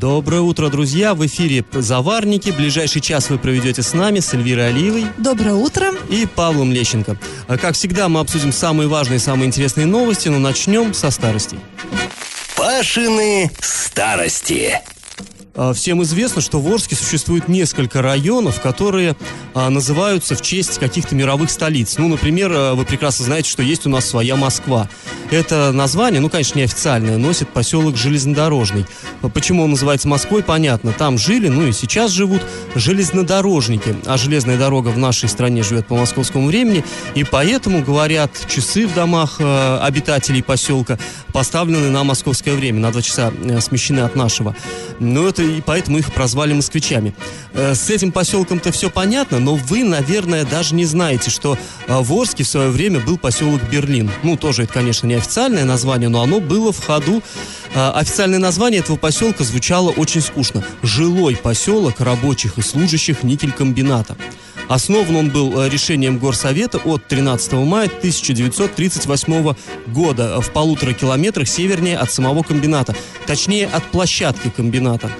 Доброе 0.00 0.40
утро, 0.40 0.70
друзья! 0.70 1.12
В 1.14 1.26
эфире 1.26 1.62
«Заварники». 1.72 2.48
Ближайший 2.48 3.02
час 3.02 3.28
вы 3.28 3.38
проведете 3.38 3.82
с 3.82 3.92
нами, 3.92 4.20
с 4.20 4.32
Эльвирой 4.32 4.70
Алиевой. 4.70 5.04
Доброе 5.18 5.52
утро. 5.52 5.92
И 6.08 6.26
Павлом 6.26 6.72
Лещенко. 6.72 7.18
А, 7.46 7.58
как 7.58 7.74
всегда, 7.74 8.08
мы 8.08 8.20
обсудим 8.20 8.50
самые 8.50 8.88
важные, 8.88 9.18
самые 9.18 9.48
интересные 9.48 9.84
новости, 9.84 10.30
но 10.30 10.38
начнем 10.38 10.94
со 10.94 11.10
старостей. 11.10 11.58
Пашины 12.56 13.50
старости. 13.60 14.80
А, 15.54 15.72
всем 15.72 16.02
известно, 16.02 16.40
что 16.40 16.60
в 16.60 16.72
Орске 16.72 16.94
существует 16.94 17.48
несколько 17.48 18.02
районов, 18.02 18.60
которые 18.60 19.16
а, 19.54 19.68
называются 19.68 20.34
в 20.36 20.42
честь 20.42 20.78
каких-то 20.78 21.14
мировых 21.14 21.50
столиц. 21.50 21.96
Ну, 21.98 22.08
например, 22.08 22.52
а, 22.54 22.74
вы 22.74 22.84
прекрасно 22.84 23.24
знаете, 23.24 23.50
что 23.50 23.62
есть 23.62 23.86
у 23.86 23.90
нас 23.90 24.06
своя 24.06 24.36
Москва. 24.36 24.88
Это 25.30 25.72
название, 25.72 26.20
ну, 26.20 26.28
конечно, 26.28 26.58
неофициальное, 26.58 27.16
носит 27.16 27.48
поселок 27.48 27.96
Железнодорожный. 27.96 28.86
Почему 29.34 29.64
он 29.64 29.70
называется 29.70 30.08
Москвой, 30.08 30.42
понятно. 30.42 30.92
Там 30.92 31.18
жили, 31.18 31.48
ну 31.48 31.66
и 31.66 31.72
сейчас 31.72 32.10
живут 32.10 32.42
железнодорожники. 32.74 33.96
А 34.06 34.16
железная 34.16 34.58
дорога 34.58 34.88
в 34.88 34.98
нашей 34.98 35.28
стране 35.28 35.62
живет 35.62 35.86
по 35.86 35.96
московскому 35.96 36.46
времени. 36.46 36.84
И 37.14 37.24
поэтому, 37.24 37.82
говорят, 37.82 38.30
часы 38.48 38.86
в 38.86 38.94
домах 38.94 39.40
обитателей 39.40 40.42
поселка 40.42 40.98
поставлены 41.30 41.90
на 41.90 42.04
московское 42.04 42.54
время, 42.54 42.80
на 42.80 42.92
два 42.92 43.02
часа 43.02 43.32
э, 43.44 43.60
смещены 43.60 44.00
от 44.00 44.16
нашего. 44.16 44.54
Но 44.98 45.26
это 45.26 45.39
и 45.42 45.60
поэтому 45.60 45.98
их 45.98 46.12
прозвали 46.12 46.52
москвичами. 46.52 47.14
Э, 47.52 47.74
с 47.74 47.90
этим 47.90 48.12
поселком-то 48.12 48.72
все 48.72 48.90
понятно, 48.90 49.38
но 49.38 49.54
вы, 49.54 49.84
наверное, 49.84 50.44
даже 50.44 50.74
не 50.74 50.84
знаете, 50.84 51.30
что 51.30 51.56
э, 51.86 51.98
в 52.00 52.12
Орске 52.12 52.44
в 52.44 52.48
свое 52.48 52.70
время 52.70 53.00
был 53.00 53.18
поселок 53.18 53.60
Берлин. 53.70 54.10
Ну, 54.22 54.36
тоже 54.36 54.64
это, 54.64 54.72
конечно, 54.72 55.06
не 55.06 55.14
официальное 55.14 55.64
название, 55.64 56.08
но 56.08 56.22
оно 56.22 56.40
было 56.40 56.72
в 56.72 56.84
ходу. 56.84 57.22
Э, 57.74 57.90
официальное 57.90 58.38
название 58.38 58.80
этого 58.80 58.96
поселка 58.96 59.44
звучало 59.44 59.90
очень 59.90 60.20
скучно. 60.20 60.64
Жилой 60.82 61.36
поселок 61.36 62.00
рабочих 62.00 62.58
и 62.58 62.62
служащих 62.62 63.22
никелькомбината. 63.22 64.16
Основан 64.68 65.16
он 65.16 65.30
был 65.30 65.66
решением 65.66 66.18
Горсовета 66.18 66.78
от 66.78 67.04
13 67.08 67.54
мая 67.54 67.86
1938 67.86 69.54
года 69.88 70.40
в 70.40 70.52
полутора 70.52 70.92
километрах 70.92 71.48
севернее 71.48 71.98
от 71.98 72.12
самого 72.12 72.44
комбината, 72.44 72.94
точнее 73.26 73.66
от 73.66 73.82
площадки 73.90 74.48
комбината. 74.48 75.10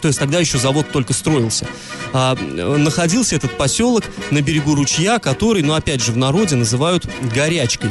То 0.00 0.08
есть 0.08 0.18
тогда 0.18 0.38
еще 0.38 0.58
завод 0.58 0.86
только 0.90 1.12
строился. 1.12 1.66
А, 2.12 2.34
находился 2.34 3.36
этот 3.36 3.56
поселок 3.56 4.04
на 4.30 4.40
берегу 4.42 4.74
ручья, 4.74 5.18
который, 5.18 5.62
ну 5.62 5.74
опять 5.74 6.02
же, 6.02 6.12
в 6.12 6.16
народе 6.16 6.56
называют 6.56 7.06
горячкой. 7.34 7.90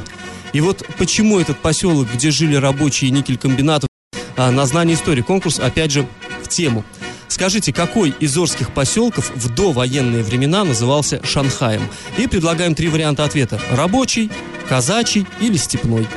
И 0.53 0.61
вот 0.61 0.85
почему 0.97 1.39
этот 1.39 1.59
поселок, 1.59 2.07
где 2.13 2.31
жили 2.31 2.55
рабочие 2.55 3.11
никель-комбинатов, 3.11 3.89
а, 4.35 4.51
на 4.51 4.65
знание 4.65 4.95
истории 4.95 5.21
конкурс, 5.21 5.59
опять 5.59 5.91
же, 5.91 6.07
в 6.41 6.47
тему. 6.47 6.83
Скажите, 7.27 7.71
какой 7.71 8.09
из 8.19 8.35
Орских 8.37 8.73
поселков 8.73 9.31
в 9.35 9.53
довоенные 9.53 10.23
времена 10.23 10.63
назывался 10.63 11.21
Шанхаем? 11.23 11.81
И 12.17 12.27
предлагаем 12.27 12.73
три 12.73 12.89
варианта 12.89 13.23
ответа. 13.23 13.61
Рабочий, 13.71 14.31
казачий 14.67 15.27
или 15.39 15.55
степной. 15.57 16.07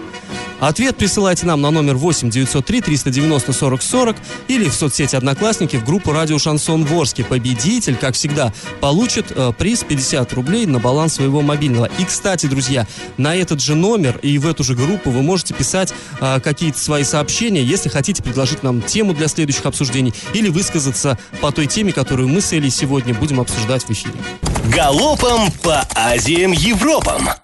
Ответ 0.62 0.96
присылайте 0.96 1.44
нам 1.44 1.60
на 1.60 1.72
номер 1.72 1.96
8 1.96 2.30
903 2.30 2.82
390 2.82 3.52
40 3.52 3.82
40 3.82 4.16
или 4.46 4.68
в 4.68 4.72
соцсети 4.72 5.16
Одноклассники 5.16 5.74
в 5.74 5.84
группу 5.84 6.12
Радио 6.12 6.38
Шансон 6.38 6.84
Ворске. 6.84 7.24
Победитель, 7.24 7.96
как 7.96 8.14
всегда, 8.14 8.52
получит 8.80 9.32
э, 9.32 9.52
приз 9.58 9.82
50 9.82 10.32
рублей 10.34 10.66
на 10.66 10.78
баланс 10.78 11.14
своего 11.14 11.40
мобильного. 11.40 11.90
И, 11.98 12.04
кстати, 12.04 12.46
друзья, 12.46 12.86
на 13.16 13.34
этот 13.34 13.60
же 13.60 13.74
номер 13.74 14.20
и 14.22 14.38
в 14.38 14.46
эту 14.46 14.62
же 14.62 14.76
группу 14.76 15.10
вы 15.10 15.22
можете 15.22 15.52
писать 15.52 15.92
э, 16.20 16.38
какие-то 16.38 16.78
свои 16.78 17.02
сообщения, 17.02 17.64
если 17.64 17.88
хотите 17.88 18.22
предложить 18.22 18.62
нам 18.62 18.82
тему 18.82 19.14
для 19.14 19.26
следующих 19.26 19.66
обсуждений 19.66 20.14
или 20.32 20.48
высказаться 20.48 21.18
по 21.40 21.50
той 21.50 21.66
теме, 21.66 21.92
которую 21.92 22.28
мы 22.28 22.40
с 22.40 22.52
Элей 22.52 22.70
сегодня 22.70 23.14
будем 23.14 23.40
обсуждать 23.40 23.82
в 23.82 23.90
эфире. 23.90 24.14
Галопом 24.72 25.50
по 25.60 25.80
Азиям 25.96 26.52
Европам! 26.52 27.41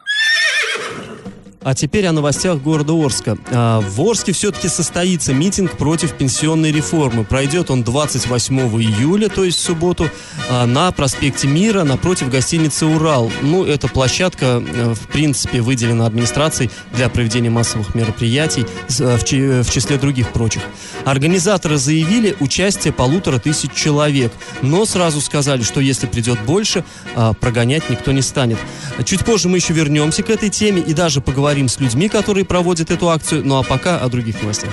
А 1.61 1.75
теперь 1.75 2.07
о 2.07 2.13
новостях 2.13 2.63
города 2.63 2.93
Орска. 2.93 3.37
А, 3.51 3.81
в 3.81 4.01
Орске 4.01 4.33
все-таки 4.33 4.69
состоится 4.69 5.35
митинг 5.35 5.77
против 5.77 6.15
пенсионной 6.15 6.71
реформы. 6.71 7.25
Пройдет 7.25 7.71
он 7.71 7.83
28 7.83 8.59
июля, 8.81 9.29
то 9.29 9.43
есть 9.45 9.59
в 9.59 9.61
субботу, 9.63 10.09
а, 10.49 10.67
на 10.67 10.93
проспекте 10.93 11.49
Мира, 11.49 11.83
напротив 11.83 12.31
гостиницы 12.31 12.87
«Урал». 12.87 13.33
Ну, 13.43 13.65
эта 13.65 13.89
площадка, 13.89 14.63
э, 14.65 14.95
в 14.95 15.09
принципе, 15.09 15.61
выделена 15.61 16.07
администрацией 16.07 16.71
для 16.93 17.09
проведения 17.09 17.51
массовых 17.51 17.95
мероприятий, 17.95 18.65
э, 18.99 19.17
в 19.17 19.71
числе 19.71 19.99
других 19.99 20.33
прочих. 20.33 20.63
Организаторы 21.05 21.77
заявили 21.77 22.37
участие 22.39 22.93
полутора 22.93 23.39
тысяч 23.39 23.73
человек, 23.73 24.33
но 24.63 24.85
сразу 24.87 25.21
сказали, 25.21 25.63
что 25.63 25.81
если 25.81 26.07
придет 26.07 26.41
больше, 26.43 26.85
а, 27.17 27.33
прогонять 27.33 27.91
никто 27.91 28.13
не 28.13 28.23
станет. 28.23 28.59
Чуть 29.05 29.25
позже 29.25 29.49
мы 29.49 29.57
еще 29.59 29.73
вернемся 29.73 30.23
к 30.23 30.31
этой 30.31 30.51
теме 30.51 30.81
и 30.81 30.93
даже 30.93 31.21
поговорим 31.21 31.48
поговорим 31.49 31.69
с 31.71 31.81
людьми, 31.81 32.11
которые 32.11 32.45
проводят 32.45 32.91
эту 32.91 33.09
акцию. 33.09 33.43
Ну 33.43 33.57
а 33.57 33.63
пока 33.63 33.99
о 33.99 34.11
других 34.11 34.43
новостях. 34.43 34.71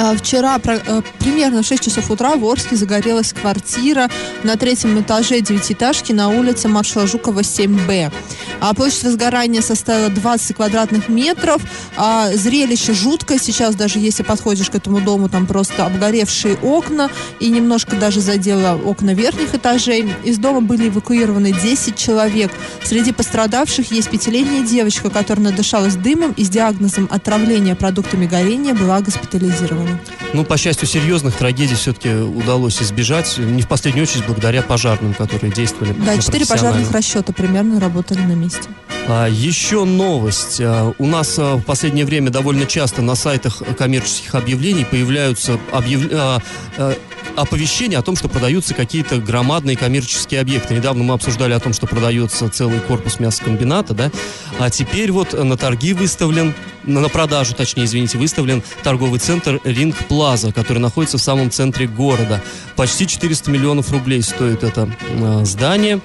А, 0.00 0.14
вчера 0.14 0.60
э, 0.64 1.02
примерно 1.18 1.64
в 1.64 1.66
6 1.66 1.82
часов 1.82 2.08
утра 2.08 2.36
в 2.36 2.44
Орске 2.44 2.76
загорелась 2.76 3.32
квартира 3.32 4.08
на 4.44 4.54
третьем 4.56 5.00
этаже 5.00 5.40
девятиэтажки 5.40 6.12
на 6.12 6.28
улице 6.28 6.68
маршала 6.68 7.08
Жукова 7.08 7.40
7Б. 7.40 8.12
А 8.60 8.74
площадь 8.74 9.02
возгорания 9.02 9.60
составила 9.60 10.08
20 10.08 10.54
квадратных 10.54 11.08
метров. 11.08 11.60
А 11.96 12.30
зрелище 12.32 12.92
жуткое. 12.92 13.38
Сейчас 13.38 13.74
даже 13.74 13.98
если 13.98 14.22
подходишь 14.22 14.70
к 14.70 14.76
этому 14.76 15.00
дому, 15.00 15.28
там 15.28 15.48
просто 15.48 15.86
обгоревшие 15.86 16.56
окна 16.62 17.10
и 17.40 17.48
немножко 17.48 17.96
даже 17.96 18.20
задело 18.20 18.80
окна 18.84 19.14
верхних 19.14 19.52
этажей. 19.56 20.08
Из 20.22 20.38
дома 20.38 20.60
были 20.60 20.90
эвакуированы 20.90 21.52
10 21.52 21.96
человек. 21.96 22.52
Среди 22.84 23.10
пострадавших 23.10 23.90
есть 23.90 24.10
пятилетняя 24.10 24.62
девочка, 24.62 25.10
которая 25.10 25.46
надышалась 25.46 25.96
дымом 25.96 26.32
и 26.36 26.44
с 26.44 26.48
диагнозом 26.48 27.08
отравления 27.10 27.74
продуктами 27.74 28.26
горения 28.26 28.74
была 28.74 29.00
госпитализирована. 29.00 29.87
Ну, 30.34 30.44
по 30.44 30.56
счастью, 30.56 30.86
серьезных 30.86 31.34
трагедий 31.34 31.74
все-таки 31.74 32.10
удалось 32.10 32.82
избежать, 32.82 33.38
не 33.38 33.62
в 33.62 33.68
последнюю 33.68 34.04
очередь 34.04 34.26
благодаря 34.26 34.62
пожарным, 34.62 35.14
которые 35.14 35.52
действовали. 35.52 35.94
Да, 36.04 36.18
четыре 36.18 36.46
пожарных 36.46 36.90
расчета 36.92 37.32
примерно 37.32 37.80
работали 37.80 38.20
на 38.20 38.32
месте. 38.32 38.68
А, 39.10 39.26
еще 39.26 39.84
новость. 39.84 40.60
А, 40.60 40.92
у 40.98 41.06
нас 41.06 41.38
а, 41.38 41.56
в 41.56 41.62
последнее 41.62 42.04
время 42.04 42.30
довольно 42.30 42.66
часто 42.66 43.00
на 43.00 43.14
сайтах 43.14 43.62
коммерческих 43.78 44.34
объявлений 44.34 44.84
появляются 44.84 45.58
объяв... 45.72 46.02
а, 46.12 46.42
а, 46.76 46.94
оповещения 47.40 47.98
о 47.98 48.02
том, 48.02 48.16
что 48.16 48.28
продаются 48.28 48.74
какие-то 48.74 49.18
громадные 49.18 49.76
коммерческие 49.76 50.40
объекты. 50.40 50.74
Недавно 50.74 51.04
мы 51.04 51.14
обсуждали 51.14 51.52
о 51.52 51.60
том, 51.60 51.72
что 51.72 51.86
продается 51.86 52.48
целый 52.48 52.80
корпус 52.80 53.20
мясокомбината, 53.20 53.94
да, 53.94 54.10
а 54.58 54.70
теперь 54.70 55.12
вот 55.12 55.32
на 55.32 55.56
торги 55.56 55.92
выставлен, 55.92 56.54
на 56.84 57.08
продажу, 57.08 57.54
точнее, 57.54 57.84
извините, 57.84 58.18
выставлен 58.18 58.62
торговый 58.82 59.20
центр 59.20 59.60
Ринг 59.64 59.96
Плаза, 60.08 60.52
который 60.52 60.78
находится 60.78 61.18
в 61.18 61.22
самом 61.22 61.50
центре 61.50 61.86
города. 61.86 62.42
Почти 62.76 63.06
400 63.06 63.50
миллионов 63.50 63.90
рублей 63.90 64.22
стоит 64.22 64.62
это 64.62 64.88
э, 65.08 65.44
здание. 65.44 66.00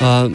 Э, 0.00 0.32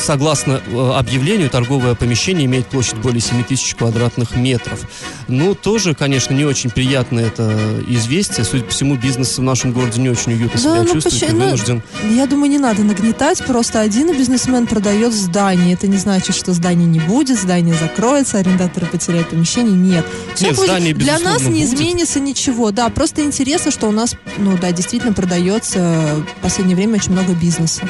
согласно 0.00 0.60
э, 0.66 0.92
объявлению, 0.96 1.50
торговое 1.50 1.94
помещение 1.94 2.46
имеет 2.46 2.66
площадь 2.66 2.96
более 2.96 3.20
7 3.20 3.44
тысяч 3.44 3.74
квадратных 3.74 4.36
метров. 4.36 4.80
Ну, 5.28 5.54
тоже, 5.54 5.94
конечно, 5.94 6.34
не 6.34 6.44
очень 6.44 6.70
приятное 6.70 7.26
это 7.26 7.80
известие. 7.86 8.44
Судя 8.44 8.64
по 8.64 8.70
всему, 8.70 8.96
бизнес 8.96 9.38
в 9.38 9.42
нашем 9.42 9.72
городе 9.72 10.00
не 10.00 10.08
очень 10.08 10.32
уютно 10.32 10.54
да, 10.54 10.58
себя 10.58 10.82
ну, 10.82 10.92
чувствует 10.92 11.20
почему, 11.20 11.40
и 11.40 11.44
вынужден... 11.44 11.82
Ну, 12.02 12.14
я 12.16 12.26
думаю, 12.26 12.50
не 12.50 12.58
надо 12.58 12.82
нагнетать. 12.82 13.44
Просто 13.44 13.80
один 13.80 14.16
бизнесмен 14.16 14.66
продает 14.66 15.12
здание. 15.12 15.74
Это 15.74 15.86
не 15.86 15.98
значит, 15.98 16.34
что 16.34 16.52
здание 16.52 16.86
не 16.86 17.00
будет, 17.00 17.38
здание 17.38 17.74
закроется, 17.74 18.38
арендаторы 18.38 18.86
потеряют 18.86 19.28
помещение. 19.28 19.72
Нет. 19.72 20.04
Все 20.34 20.46
Нет, 20.46 20.56
будет... 20.56 20.66
здание, 20.66 20.94
Для 20.94 21.18
нас 21.18 21.42
не 21.42 21.62
будет. 21.62 21.74
изменится 21.74 22.20
ничего. 22.20 22.70
Да, 22.70 22.88
просто 22.88 23.22
интересно, 23.22 23.70
что 23.70 23.88
у 23.88 23.92
нас, 23.92 24.16
ну 24.38 24.56
да, 24.58 24.72
действительно 24.72 25.12
продается 25.12 26.24
в 26.38 26.42
последнее 26.42 26.76
время 26.76 26.96
очень 26.96 27.12
много 27.12 27.34
бизнеса 27.34 27.82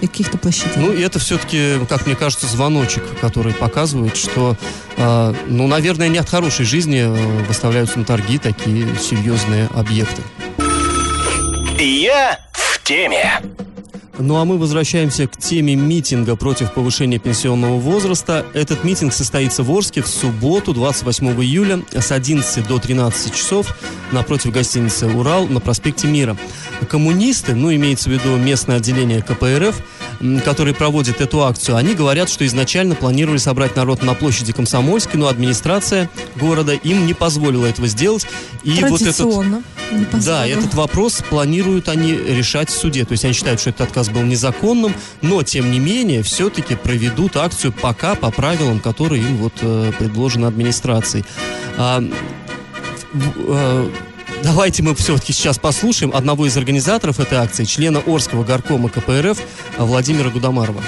и 0.00 0.06
каких-то 0.06 0.38
площадей. 0.38 0.72
Ну, 0.76 0.92
и 0.92 1.00
это 1.00 1.18
все-таки, 1.18 1.74
как 1.88 2.06
мне 2.06 2.16
кажется, 2.16 2.46
звоночек, 2.46 3.02
который 3.20 3.52
показывает, 3.54 4.16
что, 4.16 4.56
э, 4.96 5.34
ну, 5.46 5.66
наверное, 5.66 6.08
не 6.08 6.18
от 6.18 6.28
хорошей 6.28 6.64
жизни 6.64 7.00
э, 7.00 7.44
выставляются 7.46 7.98
на 7.98 8.04
торги 8.04 8.38
такие 8.38 8.86
серьезные 8.96 9.68
объекты. 9.74 10.22
Я 11.78 12.38
в 12.52 12.82
теме. 12.82 13.40
Ну 14.18 14.36
а 14.36 14.44
мы 14.44 14.58
возвращаемся 14.58 15.28
к 15.28 15.36
теме 15.36 15.76
митинга 15.76 16.34
против 16.34 16.72
повышения 16.72 17.18
пенсионного 17.18 17.78
возраста. 17.78 18.44
Этот 18.52 18.82
митинг 18.82 19.12
состоится 19.12 19.62
в 19.62 19.70
Орске 19.70 20.02
в 20.02 20.08
субботу, 20.08 20.74
28 20.74 21.40
июля, 21.40 21.82
с 21.92 22.10
11 22.10 22.66
до 22.66 22.78
13 22.80 23.32
часов 23.32 23.76
напротив 24.10 24.52
гостиницы 24.52 25.06
«Урал» 25.06 25.46
на 25.46 25.60
проспекте 25.60 26.08
Мира. 26.08 26.36
Коммунисты, 26.88 27.54
ну 27.54 27.72
имеется 27.72 28.08
в 28.08 28.12
виду 28.12 28.36
местное 28.36 28.78
отделение 28.78 29.22
КПРФ, 29.22 29.80
которые 30.44 30.74
проводят 30.74 31.20
эту 31.20 31.44
акцию, 31.44 31.76
они 31.76 31.94
говорят, 31.94 32.28
что 32.28 32.44
изначально 32.46 32.94
планировали 32.94 33.38
собрать 33.38 33.76
народ 33.76 34.02
на 34.02 34.14
площади 34.14 34.52
Комсомольской, 34.52 35.20
но 35.20 35.28
администрация 35.28 36.10
города 36.36 36.72
им 36.72 37.06
не 37.06 37.14
позволила 37.14 37.66
этого 37.66 37.86
сделать. 37.86 38.26
И 38.64 38.82
вот 38.84 39.02
этот, 39.02 39.26
да, 40.24 40.46
этот 40.46 40.74
вопрос 40.74 41.22
планируют 41.22 41.88
они 41.88 42.12
решать 42.12 42.68
в 42.68 42.72
суде. 42.72 43.04
То 43.04 43.12
есть 43.12 43.24
они 43.24 43.34
считают, 43.34 43.60
что 43.60 43.70
этот 43.70 43.88
отказ 43.88 44.10
был 44.10 44.22
незаконным, 44.22 44.92
но 45.22 45.42
тем 45.42 45.70
не 45.70 45.80
менее 45.80 46.22
все-таки 46.22 46.76
проведут 46.76 47.36
акцию 47.36 47.72
пока 47.72 48.14
по 48.14 48.30
правилам, 48.30 48.80
которые 48.80 49.22
им 49.22 49.36
вот 49.36 49.54
э, 49.62 49.92
предложены 49.98 50.46
администрацией. 50.46 51.24
А, 51.78 52.00
э, 52.00 53.88
Давайте 54.44 54.84
мы 54.84 54.94
все-таки 54.94 55.32
сейчас 55.32 55.58
послушаем 55.58 56.12
одного 56.14 56.46
из 56.46 56.56
организаторов 56.56 57.18
этой 57.18 57.38
акции, 57.38 57.64
члена 57.64 57.98
Орского 58.06 58.44
горкома 58.44 58.88
КПРФ 58.88 59.36
Владимира 59.78 60.30
Гудамарова. 60.30 60.80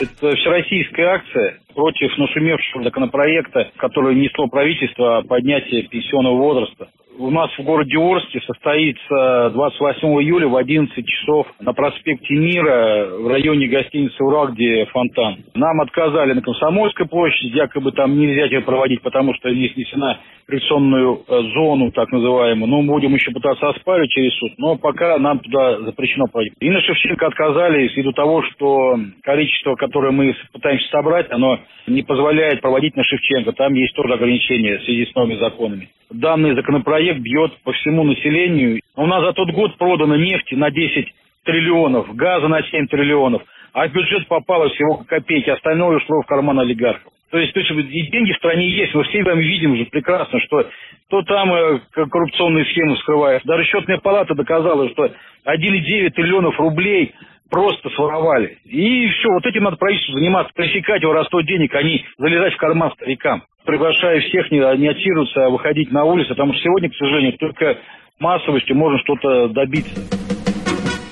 Это 0.00 0.34
всероссийская 0.34 1.14
акция 1.14 1.60
против 1.72 2.10
нашумевшего 2.18 2.82
законопроекта, 2.82 3.70
который 3.76 4.16
несло 4.16 4.48
правительство 4.48 5.18
о 5.18 5.22
поднятии 5.22 5.82
пенсионного 5.82 6.36
возраста 6.36 6.88
у 7.20 7.30
нас 7.30 7.50
в 7.58 7.62
городе 7.62 7.98
Орске 7.98 8.40
состоится 8.40 9.50
28 9.52 10.08
июля 10.22 10.48
в 10.48 10.56
11 10.56 11.06
часов 11.06 11.46
на 11.60 11.74
проспекте 11.74 12.34
Мира 12.34 13.08
в 13.18 13.28
районе 13.28 13.66
гостиницы 13.66 14.22
«Урал», 14.24 14.48
где 14.48 14.86
фонтан. 14.86 15.44
Нам 15.54 15.80
отказали 15.82 16.32
на 16.32 16.40
Комсомольской 16.40 17.06
площади, 17.06 17.56
якобы 17.56 17.92
там 17.92 18.18
нельзя 18.18 18.48
тебя 18.48 18.62
проводить, 18.62 19.02
потому 19.02 19.34
что 19.34 19.52
здесь 19.52 19.76
несена 19.76 20.18
коррекционную 20.46 21.22
э, 21.28 21.42
зону, 21.54 21.92
так 21.92 22.10
называемую. 22.10 22.68
Но 22.68 22.80
мы 22.80 22.94
будем 22.94 23.14
еще 23.14 23.30
пытаться 23.32 23.68
оспаривать 23.68 24.10
через 24.10 24.32
суд, 24.38 24.52
но 24.56 24.76
пока 24.76 25.18
нам 25.18 25.40
туда 25.40 25.80
запрещено 25.80 26.26
проводить. 26.26 26.54
И 26.58 26.70
на 26.70 26.80
Шевченко 26.80 27.26
отказали 27.26 27.86
ввиду 27.88 28.12
того, 28.12 28.42
что 28.44 28.98
количество, 29.22 29.74
которое 29.76 30.10
мы 30.10 30.34
пытаемся 30.52 30.88
собрать, 30.88 31.30
оно 31.30 31.60
не 31.86 32.02
позволяет 32.02 32.62
проводить 32.62 32.96
на 32.96 33.04
Шевченко. 33.04 33.52
Там 33.52 33.74
есть 33.74 33.94
тоже 33.94 34.14
ограничения 34.14 34.78
в 34.78 34.84
связи 34.84 35.06
с 35.06 35.14
новыми 35.14 35.34
законами. 35.34 35.88
Данный 36.10 36.56
законопроект 36.56 37.20
бьет 37.20 37.56
по 37.62 37.72
всему 37.72 38.02
населению. 38.02 38.80
У 38.96 39.06
нас 39.06 39.24
за 39.24 39.32
тот 39.32 39.50
год 39.52 39.76
продано 39.78 40.16
нефти 40.16 40.54
на 40.56 40.70
10 40.70 41.06
триллионов, 41.44 42.14
газа 42.16 42.48
на 42.48 42.62
7 42.62 42.88
триллионов, 42.88 43.42
а 43.72 43.86
в 43.86 43.92
бюджет 43.92 44.26
попало 44.26 44.68
всего 44.70 45.04
копейки, 45.06 45.50
остальное 45.50 45.98
ушло 45.98 46.22
в 46.22 46.26
карман 46.26 46.58
олигархов. 46.58 47.12
То 47.30 47.38
есть, 47.38 47.52
то 47.52 47.60
есть 47.60 47.70
и 47.70 48.10
деньги 48.10 48.32
в 48.32 48.36
стране 48.36 48.68
есть, 48.68 48.94
мы 48.94 49.04
все 49.04 49.22
вами 49.22 49.42
видим 49.42 49.72
уже 49.72 49.84
прекрасно, 49.86 50.40
что 50.40 50.68
то 51.08 51.22
там 51.22 51.52
э, 51.52 51.80
коррупционные 51.92 52.64
схемы 52.66 52.96
скрывают. 52.98 53.44
Даже 53.44 53.64
счетная 53.64 53.98
палата 53.98 54.34
доказала, 54.34 54.88
что 54.90 55.06
1,9 55.06 56.10
триллионов 56.10 56.58
рублей 56.58 57.14
просто 57.48 57.88
своровали. 57.90 58.58
И 58.64 59.08
все, 59.08 59.28
вот 59.30 59.46
этим 59.46 59.64
надо 59.64 59.76
правительству 59.76 60.14
заниматься, 60.14 60.52
пресекать 60.54 61.04
растут 61.04 61.46
денег, 61.46 61.74
а 61.74 61.82
не 61.82 62.04
залезать 62.18 62.54
в 62.54 62.58
карман 62.58 62.92
старикам. 62.92 63.42
Приглашаю 63.64 64.22
всех 64.22 64.50
не, 64.50 64.58
не 64.78 64.88
отсиживаться, 64.88 65.46
а 65.46 65.50
выходить 65.50 65.92
на 65.92 66.04
улицу, 66.04 66.30
потому 66.30 66.52
что 66.54 66.62
сегодня, 66.62 66.90
к 66.90 66.96
сожалению, 66.96 67.38
только 67.38 67.78
массовостью 68.18 68.76
можно 68.76 68.98
что-то 69.00 69.48
добиться. 69.48 69.92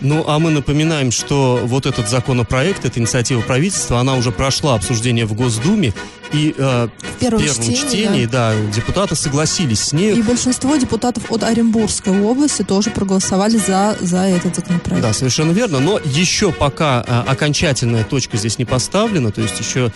Ну, 0.00 0.25
а 0.29 0.39
мы 0.39 0.50
напоминаем, 0.50 1.11
что 1.11 1.61
вот 1.65 1.87
этот 1.87 2.09
законопроект, 2.09 2.85
эта 2.85 3.00
инициатива 3.00 3.41
правительства, 3.41 3.99
она 3.99 4.15
уже 4.15 4.31
прошла 4.31 4.75
обсуждение 4.75 5.27
в 5.27 5.35
Госдуме, 5.35 5.93
и 6.33 6.55
э, 6.57 6.89
в 6.89 7.21
первом, 7.21 7.41
в 7.41 7.45
первом 7.45 7.63
чтении, 7.63 7.77
чтении 7.77 8.27
да. 8.27 8.53
да, 8.53 8.73
депутаты 8.73 9.15
согласились 9.15 9.81
с 9.81 9.93
ней. 9.93 10.15
И 10.15 10.23
большинство 10.23 10.77
депутатов 10.77 11.31
от 11.31 11.43
Оренбургской 11.43 12.21
области 12.21 12.63
тоже 12.63 12.91
проголосовали 12.91 13.57
за, 13.57 13.97
за 14.01 14.19
этот 14.19 14.57
законопроект. 14.57 15.03
Да, 15.03 15.13
совершенно 15.13 15.53
верно. 15.53 15.81
Но 15.81 15.99
еще 16.05 16.53
пока 16.53 17.05
э, 17.07 17.31
окончательная 17.31 18.05
точка 18.05 18.37
здесь 18.37 18.59
не 18.59 18.65
поставлена, 18.65 19.31
то 19.31 19.41
есть 19.41 19.59
еще 19.59 19.93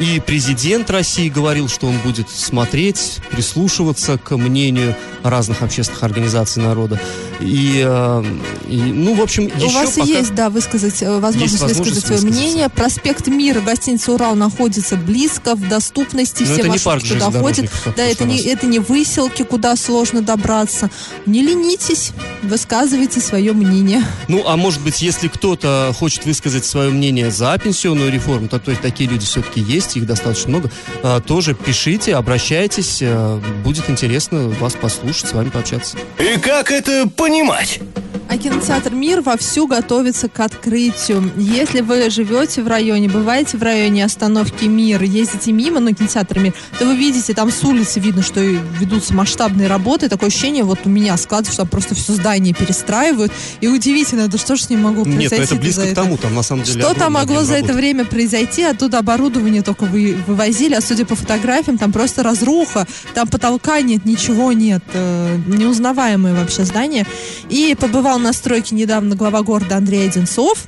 и 0.00 0.20
президент 0.24 0.90
России 0.90 1.28
говорил, 1.28 1.68
что 1.68 1.86
он 1.86 1.98
будет 1.98 2.28
смотреть, 2.30 3.18
прислушиваться 3.30 4.18
к 4.18 4.36
мнению 4.36 4.94
разных 5.22 5.62
общественных 5.62 6.02
организаций 6.02 6.62
народа. 6.62 7.00
И, 7.40 7.82
э, 7.84 8.24
и 8.68 8.76
ну, 8.76 9.14
в 9.14 9.20
общем, 9.20 9.50
У 9.56 9.68
вас 9.70 9.92
пока... 9.92 10.06
есть, 10.06 10.34
да, 10.34 10.50
высказать, 10.50 11.02
э, 11.02 11.18
возможность, 11.18 11.52
есть 11.52 11.62
возможность 11.62 11.96
высказать 12.08 12.20
свое 12.20 12.32
мнение. 12.32 12.68
Проспект 12.68 13.26
Мира, 13.28 13.60
гостиница 13.60 14.12
«Урал» 14.12 14.34
находится 14.34 14.96
близко, 14.96 15.54
в 15.54 15.68
доступности, 15.76 16.42
Но 16.42 16.54
все 16.54 16.62
это 16.62 16.68
маршруты 16.68 17.08
туда 17.08 17.30
ходят. 17.30 17.70
Да, 17.96 18.04
это 18.04 18.24
не, 18.24 18.40
это 18.40 18.66
не 18.66 18.78
выселки, 18.78 19.44
куда 19.44 19.76
сложно 19.76 20.22
добраться. 20.22 20.90
Не 21.26 21.42
ленитесь, 21.42 22.12
высказывайте 22.42 23.20
свое 23.20 23.52
мнение. 23.52 24.02
Ну, 24.28 24.42
а 24.46 24.56
может 24.56 24.80
быть, 24.80 25.02
если 25.02 25.28
кто-то 25.28 25.94
хочет 25.98 26.24
высказать 26.24 26.64
свое 26.64 26.90
мнение 26.90 27.30
за 27.30 27.58
пенсионную 27.58 28.10
реформу, 28.10 28.48
то, 28.48 28.58
то 28.58 28.70
есть 28.70 28.82
такие 28.82 29.08
люди 29.10 29.26
все-таки 29.26 29.60
есть, 29.60 29.96
их 29.96 30.06
достаточно 30.06 30.48
много, 30.48 30.70
а, 31.02 31.20
тоже 31.20 31.54
пишите, 31.54 32.16
обращайтесь, 32.16 33.00
а, 33.02 33.38
будет 33.62 33.90
интересно 33.90 34.48
вас 34.48 34.74
послушать, 34.74 35.28
с 35.28 35.32
вами 35.32 35.50
пообщаться. 35.50 35.98
И 36.18 36.38
как 36.38 36.70
это 36.70 37.06
понимать? 37.08 37.80
А 38.28 38.38
кинотеатр 38.38 38.92
«Мир» 38.92 39.20
вовсю 39.20 39.68
готовится 39.68 40.28
к 40.28 40.40
открытию. 40.40 41.30
Если 41.36 41.80
вы 41.80 42.10
живете 42.10 42.60
в 42.62 42.66
районе, 42.66 43.08
бываете 43.08 43.56
в 43.56 43.62
районе 43.62 44.04
остановки 44.04 44.64
«Мир», 44.64 45.00
ездите 45.02 45.52
мимо, 45.52 45.78
но 45.78 45.92
кинотеатр 45.92 46.40
«Мир», 46.40 46.52
то 46.76 46.86
вы 46.86 46.96
видите, 46.96 47.34
там 47.34 47.52
с 47.52 47.62
улицы 47.62 48.00
видно, 48.00 48.22
что 48.22 48.40
ведутся 48.40 49.14
масштабные 49.14 49.68
работы. 49.68 50.08
Такое 50.08 50.28
ощущение 50.28 50.64
вот 50.64 50.80
у 50.84 50.88
меня 50.88 51.16
складывается, 51.16 51.52
что 51.52 51.66
просто 51.66 51.94
все 51.94 52.14
здание 52.14 52.52
перестраивают. 52.52 53.32
И 53.60 53.68
удивительно, 53.68 54.26
да 54.26 54.38
что 54.38 54.56
ж 54.56 54.62
с 54.62 54.70
ним 54.70 54.82
могло 54.82 55.04
произойти? 55.04 55.36
Нет, 55.36 55.38
ну 55.38 55.44
это 55.44 55.54
близко 55.54 55.86
к 55.86 55.94
тому, 55.94 56.16
там 56.16 56.34
на 56.34 56.42
самом 56.42 56.64
деле 56.64 56.80
Что 56.80 56.94
там 56.94 57.12
могло 57.12 57.44
за 57.44 57.54
это 57.54 57.74
время 57.74 58.04
произойти? 58.04 58.64
Оттуда 58.64 58.98
оборудование 58.98 59.62
только 59.62 59.84
вы, 59.84 60.16
вывозили, 60.26 60.74
а 60.74 60.80
судя 60.80 61.06
по 61.06 61.14
фотографиям, 61.14 61.78
там 61.78 61.92
просто 61.92 62.24
разруха, 62.24 62.88
там 63.14 63.28
потолка 63.28 63.80
нет, 63.82 64.04
ничего 64.04 64.50
нет. 64.50 64.82
Э, 64.94 65.38
неузнаваемое 65.46 66.34
вообще 66.34 66.64
здание. 66.64 67.06
И 67.48 67.76
побывал 67.78 68.15
побывал 68.16 68.18
на 68.18 68.32
стройке 68.32 68.74
недавно 68.74 69.14
глава 69.14 69.42
города 69.42 69.76
Андрей 69.76 70.08
Одинцов. 70.08 70.66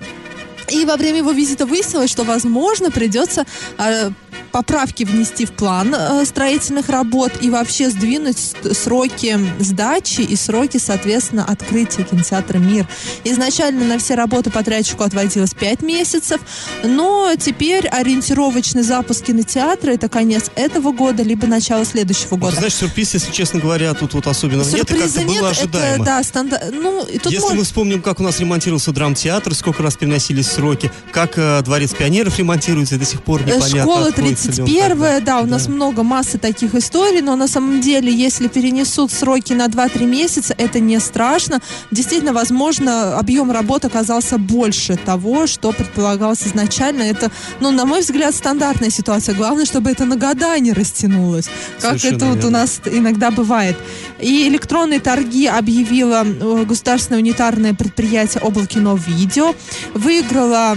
И 0.71 0.85
во 0.85 0.97
время 0.97 1.19
его 1.19 1.31
визита 1.33 1.65
выяснилось, 1.65 2.11
что, 2.11 2.25
возможно, 2.25 2.91
придется 2.91 3.47
э, 3.79 4.11
поправки 4.51 5.05
внести 5.05 5.47
в 5.47 5.53
план 5.53 5.95
э, 5.95 6.25
строительных 6.25 6.89
работ 6.89 7.33
и 7.41 7.51
вообще 7.51 7.91
сдвинуть 7.91 8.39
сроки 8.73 9.39
сдачи 9.59 10.21
и 10.21 10.37
сроки, 10.37 10.79
соответственно, 10.79 11.45
открытия 11.45 12.05
кинотеатра 12.05 12.59
«Мир». 12.59 12.87
Изначально 13.25 13.85
на 13.85 13.99
все 13.99 14.15
работы 14.15 14.51
подрядчику 14.51 15.05
отводилось 15.05 15.55
5 15.55 15.83
месяцев, 15.83 16.41
но 16.83 17.33
теперь 17.39 17.87
ориентировочный 17.89 18.83
запуск 18.83 19.27
кинотеатра 19.27 19.93
это 19.93 20.09
конец 20.09 20.51
этого 20.55 20.93
года, 20.93 21.23
либо 21.23 21.47
начало 21.47 21.85
следующего 21.85 22.37
года. 22.37 22.57
Знаешь, 22.57 22.75
сюрприз, 22.75 23.15
если 23.15 23.33
честно 23.33 23.61
говоря, 23.61 23.95
тут 23.95 24.15
вот 24.15 24.27
особенно 24.27 24.65
Сюрприза 24.65 25.21
нет, 25.21 25.31
и 25.31 25.35
как-то 25.35 25.41
было 25.41 25.51
ожидаемо. 25.51 25.95
Это, 25.95 26.05
да, 26.05 26.23
стандарт... 26.23 26.65
ну, 26.73 27.05
тут 27.05 27.33
если 27.33 27.41
может... 27.41 27.59
мы 27.59 27.65
вспомним, 27.65 28.03
как 28.03 28.21
у 28.21 28.23
нас 28.23 28.41
ремонтировался 28.41 28.93
драмтеатр, 28.93 29.55
сколько 29.55 29.83
раз 29.83 29.97
переносились 29.97 30.47
сроки, 30.47 30.91
как 31.13 31.37
э, 31.37 31.63
Дворец 31.63 31.93
пионеров 31.95 32.39
ремонтируется, 32.39 32.99
до 32.99 33.05
сих 33.05 33.23
пор 33.23 33.43
непонятно. 33.43 33.81
Школа 33.83 34.13
31 34.43 35.25
да, 35.25 35.41
у 35.41 35.47
нас 35.47 35.67
да. 35.67 35.73
много 35.73 36.03
массы 36.03 36.39
таких 36.39 36.75
историй, 36.75 37.21
но 37.21 37.37
на 37.37 37.49
самом 37.49 37.81
деле, 37.81 38.13
если 38.13 38.49
перенесут 38.49 39.13
сроки 39.13 39.53
на 39.53 39.67
2-3 39.67 40.07
месяца, 40.07 40.55
это 40.57 40.81
не 40.81 40.99
страшно. 41.01 41.61
Действительно, 41.91 42.33
возможно, 42.33 43.19
объем 43.19 43.51
работ 43.51 43.85
оказался 43.85 44.39
больше 44.39 44.97
того, 44.97 45.47
что 45.47 45.73
предполагалось 45.73 46.47
изначально. 46.47 47.03
Это, 47.03 47.31
ну, 47.61 47.71
на 47.71 47.85
мой 47.85 48.01
взгляд, 48.01 48.35
стандартная 48.35 48.91
ситуация. 48.91 49.35
Главное, 49.35 49.65
чтобы 49.65 49.91
это 49.91 50.05
на 50.05 50.17
года 50.17 50.59
не 50.59 50.73
растянулось, 50.73 51.49
как 51.81 51.99
Совершенно 51.99 52.17
это 52.17 52.27
вот 52.27 52.45
у 52.45 52.51
нас 52.51 52.81
иногда 52.85 53.31
бывает. 53.31 53.77
И 54.21 54.49
электронные 54.49 55.01
торги 55.01 55.47
объявило 55.47 56.25
э, 56.25 56.65
государственное 56.65 57.21
унитарное 57.21 57.75
предприятие 57.75 58.43
Облакино 58.43 58.97
Видео. 58.97 59.55
Выиграла 59.95 60.77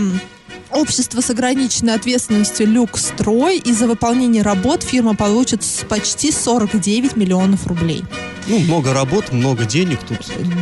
Общество 0.73 1.19
с 1.19 1.29
ограниченной 1.29 1.95
ответственностью 1.95 2.65
«Люкстрой» 2.65 3.57
и 3.57 3.73
за 3.73 3.87
выполнение 3.87 4.41
работ 4.41 4.83
фирма 4.83 5.15
получит 5.15 5.61
почти 5.89 6.31
49 6.31 7.17
миллионов 7.17 7.67
рублей. 7.67 8.03
Ну, 8.47 8.59
много 8.59 8.93
работ, 8.93 9.31
много 9.31 9.65
денег 9.65 9.99
тут. 10.07 10.19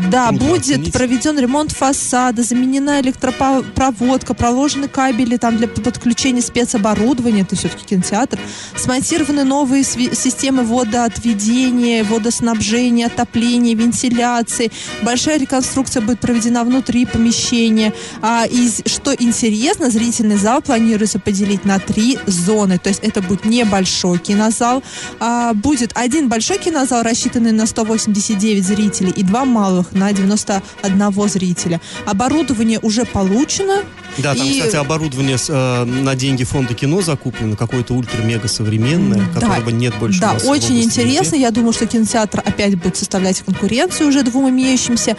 Да, 0.10 0.30
трудно 0.30 0.48
будет 0.48 0.62
оценить. 0.62 0.94
проведен 0.94 1.40
ремонт 1.40 1.72
фасада, 1.72 2.44
заменена 2.44 3.00
электропроводка, 3.02 4.34
проложены 4.34 4.88
кабели 4.88 5.38
там 5.38 5.58
для 5.58 5.68
подключения 5.68 6.42
спецоборудования, 6.42 7.42
это 7.42 7.56
все-таки 7.56 7.86
кинотеатр, 7.86 8.40
смонтированы 8.76 9.44
новые 9.44 9.84
системы 9.84 10.64
водоотведения, 10.64 12.04
водоснабжения, 12.04 13.08
отопления, 13.08 13.76
вентиляции. 13.76 14.72
Большая 15.02 15.40
реконструкция 15.40 16.02
будет 16.02 16.20
проведена 16.20 16.64
внутри 16.64 17.06
помещения. 17.06 17.94
А, 18.22 18.46
и 18.50 18.70
что 18.86 19.14
интересно, 19.14 19.90
зрительный 19.90 20.38
зал 20.38 20.62
планируется 20.62 21.20
поделить 21.20 21.66
на 21.66 21.80
три 21.80 22.20
зоны. 22.26 22.78
То 22.78 22.90
есть 22.90 23.02
это 23.04 23.22
будет 23.22 23.46
небольшой 23.46 24.20
кинозал. 24.20 24.84
А, 25.20 25.54
будет 25.54 25.92
один 25.96 26.30
большой 26.30 26.58
кинозал, 26.58 27.04
рассчитанный 27.04 27.52
на 27.52 27.66
189 27.70 28.66
зрителей, 28.66 29.12
и 29.12 29.24
два 29.24 29.46
малых 29.46 29.92
на 29.94 30.12
91 30.12 31.30
зрителя. 31.30 31.80
Оборудование 32.06 32.80
уже 32.82 33.06
получено. 33.06 33.84
Да, 34.18 34.36
там, 34.36 34.48
И- 34.48 34.60
кстати, 34.60 34.76
оборудование 34.76 35.38
с, 35.38 35.48
э, 35.50 35.86
на 35.86 36.16
деньги 36.16 36.44
фонда 36.44 36.74
кино 36.74 37.02
закуплено, 37.02 37.56
какое-то 37.56 37.94
ультра-мега 37.94 38.48
современное, 38.48 39.20
Да. 39.34 39.40
которого 39.40 39.70
нет 39.70 39.94
больше 40.00 40.20
Да, 40.20 40.36
очень 40.46 40.82
интересно. 40.82 41.36
Я 41.36 41.52
думаю, 41.52 41.74
что 41.74 41.86
кинотеатр 41.86 42.40
опять 42.46 42.76
будет 42.76 42.98
составлять 42.98 43.42
конкуренцию 43.42 44.10
уже 44.10 44.24
двум 44.24 44.50
имеющимся. 44.50 45.16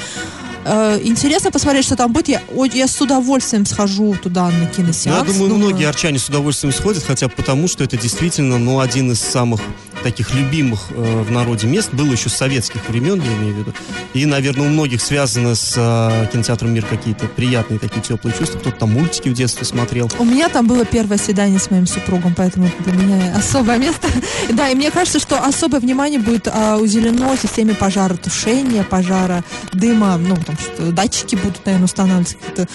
Э, 0.64 1.00
Интересно 1.02 1.50
посмотреть, 1.50 1.86
что 1.86 1.96
там 1.96 2.12
будет. 2.12 2.28
Я, 2.28 2.42
я 2.74 2.86
с 2.86 3.00
удовольствием 3.00 3.64
схожу 3.64 4.14
туда 4.22 4.50
на 4.50 4.58
Ну, 4.58 4.66
киносеанс. 4.66 5.26
я 5.26 5.32
думаю, 5.32 5.54
многие 5.56 5.88
арчане 5.88 6.18
с 6.18 6.28
удовольствием 6.28 6.74
сходят, 6.74 7.02
хотя 7.02 7.28
потому, 7.28 7.66
что 7.66 7.82
это 7.82 7.96
действительно, 7.96 8.58
ну, 8.58 8.78
один 8.80 9.10
из 9.12 9.20
самых 9.20 9.60
таких 10.02 10.34
любимых 10.34 10.88
э, 10.90 11.22
в 11.22 11.30
народе 11.30 11.66
мест, 11.66 11.92
был 11.92 12.10
еще 12.10 12.28
с 12.28 12.34
советских 12.34 12.88
времен, 12.88 13.20
я 13.20 13.32
имею 13.34 13.54
в 13.54 13.58
виду. 13.58 13.74
И, 14.14 14.26
наверное, 14.26 14.66
у 14.66 14.70
многих 14.70 15.00
связано 15.00 15.54
с 15.54 15.74
э, 15.76 16.26
кинотеатром 16.32 16.72
«Мир» 16.72 16.84
какие-то 16.84 17.26
приятные 17.26 17.78
такие 17.78 18.02
теплые 18.02 18.34
чувства. 18.36 18.58
Кто-то 18.58 18.76
там 18.78 18.92
мультики 18.92 19.28
в 19.28 19.34
детстве 19.34 19.64
смотрел. 19.64 20.10
У 20.18 20.24
меня 20.24 20.48
там 20.48 20.66
было 20.66 20.84
первое 20.84 21.18
свидание 21.18 21.58
с 21.58 21.70
моим 21.70 21.86
супругом, 21.86 22.34
поэтому 22.36 22.70
для 22.80 22.92
меня 22.92 23.36
особое 23.36 23.78
место. 23.78 24.08
Да, 24.50 24.68
и 24.68 24.74
мне 24.74 24.90
кажется, 24.90 25.20
что 25.20 25.42
особое 25.42 25.80
внимание 25.80 26.18
будет 26.18 26.48
а, 26.48 26.76
уделено 26.76 27.36
системе 27.36 27.74
пожаротушения, 27.74 28.82
пожара, 28.82 29.44
дыма, 29.72 30.16
ну, 30.16 30.36
там 30.36 30.56
что 30.58 30.90
датчики 30.92 31.36
будут, 31.36 31.64
наверное, 31.64 31.84
устанавливаться 31.84 32.36
какие-то. 32.36 32.68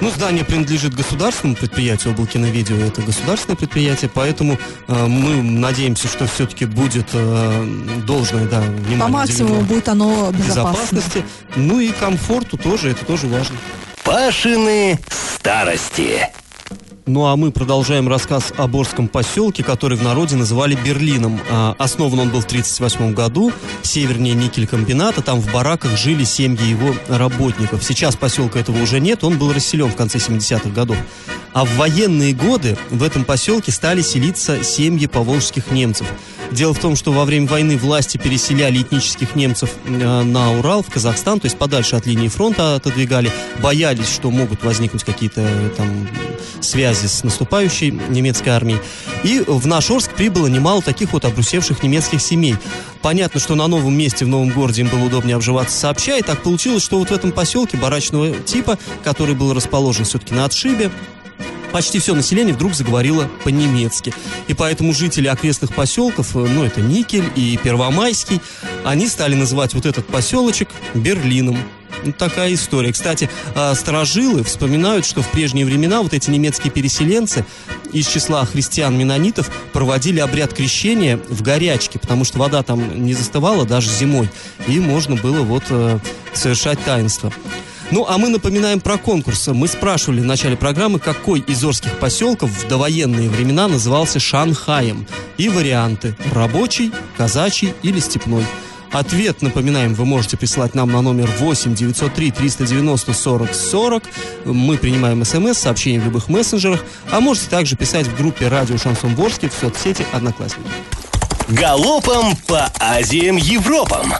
Ну, 0.00 0.10
здание 0.10 0.44
принадлежит 0.44 0.94
государственному 0.94 1.56
предприятию, 1.56 2.12
Облакино 2.12 2.46
Видео 2.46 2.76
это 2.76 3.00
государственное 3.00 3.56
предприятие, 3.56 4.10
поэтому 4.12 4.58
э, 4.88 5.06
мы 5.06 5.42
надеемся, 5.42 6.06
что 6.06 6.26
все-таки 6.26 6.66
будет 6.66 7.08
э, 7.14 7.64
должное, 8.06 8.46
да, 8.46 8.60
внимание 8.60 8.98
По 8.98 9.08
максимуму 9.08 9.62
будет 9.62 9.88
оно 9.88 10.30
безопасно. 10.32 10.96
безопасности, 10.96 11.24
ну 11.56 11.80
и 11.80 11.88
комфорту 11.88 12.58
тоже, 12.58 12.90
это 12.90 13.04
тоже 13.06 13.26
важно. 13.26 13.56
Пашины 14.04 14.98
старости. 15.08 16.28
Ну 17.08 17.26
а 17.26 17.36
мы 17.36 17.52
продолжаем 17.52 18.08
рассказ 18.08 18.52
о 18.56 18.66
Борском 18.66 19.06
поселке, 19.06 19.62
который 19.62 19.96
в 19.96 20.02
народе 20.02 20.34
называли 20.34 20.74
Берлином. 20.74 21.40
А, 21.48 21.76
Основан 21.78 22.18
он 22.18 22.30
был 22.30 22.40
в 22.40 22.46
1938 22.46 23.14
году, 23.14 23.52
севернее 23.82 24.34
никель-комбината, 24.34 25.22
там 25.22 25.40
в 25.40 25.52
бараках 25.52 25.96
жили 25.96 26.24
семьи 26.24 26.66
его 26.66 26.96
работников. 27.08 27.84
Сейчас 27.84 28.16
поселка 28.16 28.58
этого 28.58 28.82
уже 28.82 28.98
нет, 28.98 29.22
он 29.22 29.38
был 29.38 29.52
расселен 29.52 29.86
в 29.86 29.94
конце 29.94 30.18
70-х 30.18 30.70
годов. 30.70 30.96
А 31.52 31.64
в 31.64 31.76
военные 31.76 32.34
годы 32.34 32.76
в 32.90 33.04
этом 33.04 33.24
поселке 33.24 33.70
стали 33.70 34.02
селиться 34.02 34.64
семьи 34.64 35.06
поволжских 35.06 35.70
немцев. 35.70 36.08
Дело 36.50 36.74
в 36.74 36.78
том, 36.78 36.96
что 36.96 37.12
во 37.12 37.24
время 37.24 37.46
войны 37.46 37.76
власти 37.76 38.18
переселяли 38.18 38.82
этнических 38.82 39.36
немцев 39.36 39.70
э, 39.84 40.22
на 40.22 40.58
Урал, 40.58 40.82
в 40.82 40.90
Казахстан, 40.90 41.40
то 41.40 41.46
есть 41.46 41.56
подальше 41.56 41.96
от 41.96 42.06
линии 42.06 42.28
фронта 42.28 42.76
отодвигали, 42.76 43.32
боялись, 43.62 44.08
что 44.08 44.30
могут 44.30 44.64
возникнуть 44.64 45.04
какие-то 45.04 45.42
э, 45.42 45.70
там 45.76 46.08
связи 46.60 46.95
с 47.02 47.24
наступающей 47.24 47.90
немецкой 47.90 48.50
армией. 48.50 48.80
И 49.22 49.42
в 49.46 49.66
наш 49.66 49.90
Орск 49.90 50.14
прибыло 50.14 50.46
немало 50.46 50.82
таких 50.82 51.12
вот 51.12 51.24
обрусевших 51.24 51.82
немецких 51.82 52.20
семей. 52.20 52.56
Понятно, 53.02 53.40
что 53.40 53.54
на 53.54 53.66
новом 53.66 53.96
месте, 53.96 54.24
в 54.24 54.28
новом 54.28 54.50
городе 54.50 54.82
им 54.82 54.88
было 54.88 55.04
удобнее 55.04 55.36
обживаться 55.36 55.78
сообща, 55.78 56.16
и 56.16 56.22
так 56.22 56.42
получилось, 56.42 56.82
что 56.82 56.98
вот 56.98 57.10
в 57.10 57.12
этом 57.12 57.32
поселке 57.32 57.76
барачного 57.76 58.30
типа, 58.30 58.78
который 59.04 59.34
был 59.34 59.54
расположен 59.54 60.04
все-таки 60.04 60.34
на 60.34 60.44
отшибе, 60.44 60.90
почти 61.72 61.98
все 61.98 62.14
население 62.14 62.54
вдруг 62.54 62.74
заговорило 62.74 63.28
по-немецки. 63.44 64.14
И 64.48 64.54
поэтому 64.54 64.94
жители 64.94 65.28
окрестных 65.28 65.74
поселков, 65.74 66.34
э, 66.34 66.38
ну 66.38 66.64
это 66.64 66.80
Никель 66.80 67.30
и 67.34 67.58
Первомайский, 67.62 68.40
они 68.84 69.06
стали 69.08 69.34
называть 69.34 69.74
вот 69.74 69.84
этот 69.84 70.06
поселочек 70.06 70.70
Берлином. 70.94 71.58
Ну, 72.06 72.12
такая 72.12 72.54
история. 72.54 72.92
Кстати, 72.92 73.28
а, 73.54 73.74
сторожилы 73.74 74.44
вспоминают, 74.44 75.04
что 75.04 75.22
в 75.22 75.28
прежние 75.30 75.66
времена 75.66 76.02
вот 76.02 76.14
эти 76.14 76.30
немецкие 76.30 76.70
переселенцы 76.70 77.44
из 77.92 78.06
числа 78.06 78.44
христиан-менонитов 78.44 79.50
проводили 79.72 80.20
обряд 80.20 80.52
крещения 80.52 81.18
в 81.28 81.42
горячке, 81.42 81.98
потому 81.98 82.24
что 82.24 82.38
вода 82.38 82.62
там 82.62 83.04
не 83.04 83.12
застывала 83.12 83.64
даже 83.64 83.90
зимой, 83.90 84.30
и 84.68 84.78
можно 84.78 85.16
было 85.16 85.42
вот 85.42 85.64
э, 85.70 85.98
совершать 86.32 86.82
таинство. 86.84 87.32
Ну, 87.90 88.06
а 88.08 88.18
мы 88.18 88.28
напоминаем 88.28 88.80
про 88.80 88.98
конкурс. 88.98 89.48
Мы 89.48 89.66
спрашивали 89.66 90.20
в 90.20 90.24
начале 90.24 90.56
программы, 90.56 90.98
какой 91.00 91.40
из 91.40 91.64
орских 91.64 91.98
поселков 91.98 92.50
в 92.50 92.68
довоенные 92.68 93.28
времена 93.28 93.66
назывался 93.68 94.20
Шанхаем. 94.20 95.06
И 95.38 95.48
варианты– 95.48 96.16
рабочий, 96.32 96.92
казачий 97.16 97.74
или 97.82 98.00
степной. 98.00 98.44
Ответ, 98.98 99.42
напоминаем, 99.42 99.92
вы 99.92 100.06
можете 100.06 100.38
прислать 100.38 100.74
нам 100.74 100.90
на 100.90 101.02
номер 101.02 101.30
8 101.38 101.74
903 101.74 102.30
390 102.30 103.12
40 103.12 103.54
40. 103.54 104.02
Мы 104.46 104.78
принимаем 104.78 105.22
смс, 105.22 105.58
сообщения 105.58 106.00
в 106.00 106.06
любых 106.06 106.30
мессенджерах. 106.30 106.82
А 107.10 107.20
можете 107.20 107.50
также 107.50 107.76
писать 107.76 108.06
в 108.06 108.16
группе 108.16 108.48
«Радио 108.48 108.78
Шансон 108.78 109.14
Ворске» 109.14 109.50
в 109.50 109.52
соцсети 109.52 110.06
«Одноклассники». 110.14 110.70
Галопом 111.48 112.36
по 112.46 112.70
Азиям 112.80 113.36
Европам. 113.36 114.14